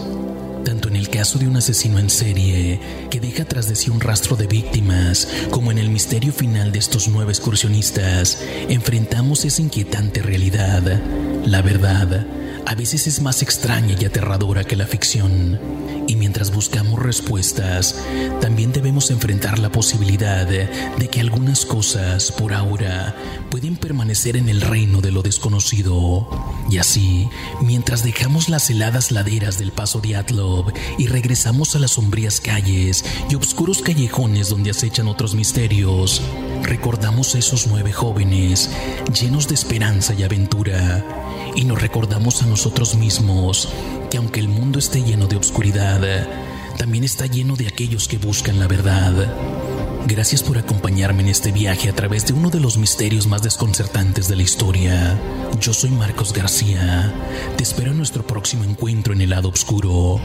tanto 0.64 0.88
en 0.88 0.96
el 0.96 1.10
caso 1.10 1.40
de 1.40 1.48
un 1.48 1.58
asesino 1.58 2.00
en 2.00 2.10
serie 2.10 2.80
que 3.10 3.20
deja 3.20 3.44
tras 3.44 3.68
de 3.68 3.76
sí 3.76 3.90
un 3.90 4.00
rastro 4.00 4.38
de 4.38 4.48
víctimas, 4.48 5.28
como 5.52 5.72
en 5.72 5.78
el 5.78 5.90
misterio 5.90 6.32
final 6.32 6.72
de 6.72 6.80
estos 6.80 7.10
nueve 7.10 7.34
excursionistas, 7.34 8.40
enfrentamos 8.70 9.44
esa 9.44 9.62
inquietante 9.62 10.22
realidad. 10.22 11.02
La 11.46 11.62
verdad 11.62 12.26
a 12.66 12.76
veces 12.76 13.08
es 13.08 13.22
más 13.22 13.42
extraña 13.42 13.96
y 14.00 14.06
aterradora 14.06 14.64
que 14.64 14.76
la 14.76 14.88
ficción. 14.88 15.60
Y 16.08 16.16
mientras 16.16 16.54
buscamos 16.54 17.00
respuestas, 17.02 17.96
también 18.42 18.72
debemos 18.72 19.10
enfrentar 19.10 19.60
la 19.60 19.72
posibilidad 19.72 20.46
de 20.46 21.10
que 21.10 21.22
algunas 21.22 21.66
cosas, 21.66 22.32
por 22.32 22.54
ahora, 22.54 23.16
pueden 23.50 23.76
permanecer 23.78 24.36
en 24.36 24.50
el 24.50 24.62
reino 24.62 25.00
de 25.02 25.12
lo 25.12 25.22
desconocido. 25.22 26.28
Y 26.70 26.78
así, 26.78 27.30
mientras 27.62 28.04
dejamos 28.04 28.50
las 28.50 28.70
heladas 28.70 29.12
laderas 29.12 29.58
del 29.58 29.72
paso 29.72 30.00
de 30.02 30.16
Atlov 30.16 30.74
y 30.98 31.08
regresamos 31.08 31.76
a 31.76 31.80
las 31.80 31.92
sombrías 31.92 32.42
calles 32.42 33.06
y 33.30 33.36
oscuros 33.36 33.82
callejones 33.82 34.50
donde 34.50 34.72
acechan 34.72 35.08
otros 35.08 35.36
misterios, 35.36 36.22
recordamos 36.64 37.36
a 37.36 37.40
esos 37.40 37.68
nueve 37.68 37.94
jóvenes 37.94 38.70
llenos 39.14 39.48
de 39.48 39.56
esperanza 39.56 40.14
y 40.14 40.24
aventura 40.24 41.23
y 41.56 41.66
nos 41.66 41.82
recordamos 41.82 42.42
a 42.42 42.46
nosotros 42.46 42.96
mismos 42.96 43.70
que 44.10 44.18
aunque 44.18 44.40
el 44.40 44.48
mundo 44.48 44.80
esté 44.80 45.04
lleno 45.04 45.28
de 45.28 45.36
oscuridad, 45.36 46.02
también 46.78 47.04
está 47.04 47.26
lleno 47.26 47.56
de 47.56 47.68
aquellos 47.68 48.08
que 48.08 48.18
buscan 48.18 48.60
la 48.60 48.68
verdad. 48.68 49.14
Gracias 50.06 50.44
por 50.44 50.58
acompañarme 50.58 51.24
en 51.24 51.30
este 51.30 51.52
viaje 51.52 51.90
a 51.90 51.96
través 51.96 52.28
de 52.28 52.34
uno 52.34 52.50
de 52.50 52.60
los 52.60 52.78
misterios 52.78 53.26
más 53.26 53.42
desconcertantes 53.42 54.28
de 54.28 54.36
la 54.36 54.44
historia. 54.44 55.18
Yo 55.62 55.74
soy 55.74 55.92
Marcos 55.92 56.34
García. 56.34 57.14
Te 57.56 57.64
espero 57.64 57.92
en 57.92 57.98
nuestro 57.98 58.28
próximo 58.28 58.66
encuentro 58.66 59.14
en 59.14 59.22
el 59.22 59.30
lado 59.30 59.50
oscuro, 59.50 60.20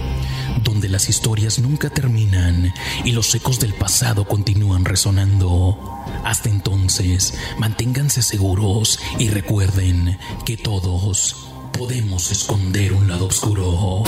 donde 0.64 0.88
las 0.88 1.08
historias 1.08 1.58
nunca 1.60 1.90
terminan 1.90 2.72
y 3.04 3.12
los 3.12 3.32
ecos 3.34 3.60
del 3.60 3.74
pasado 3.74 4.26
continúan 4.26 4.84
resonando. 4.84 5.97
Hasta 6.24 6.48
entonces, 6.48 7.34
manténganse 7.58 8.22
seguros 8.22 8.98
y 9.18 9.28
recuerden 9.28 10.18
que 10.44 10.56
todos 10.56 11.48
podemos 11.72 12.30
esconder 12.30 12.92
un 12.92 13.08
lado 13.08 13.26
oscuro. 13.26 14.02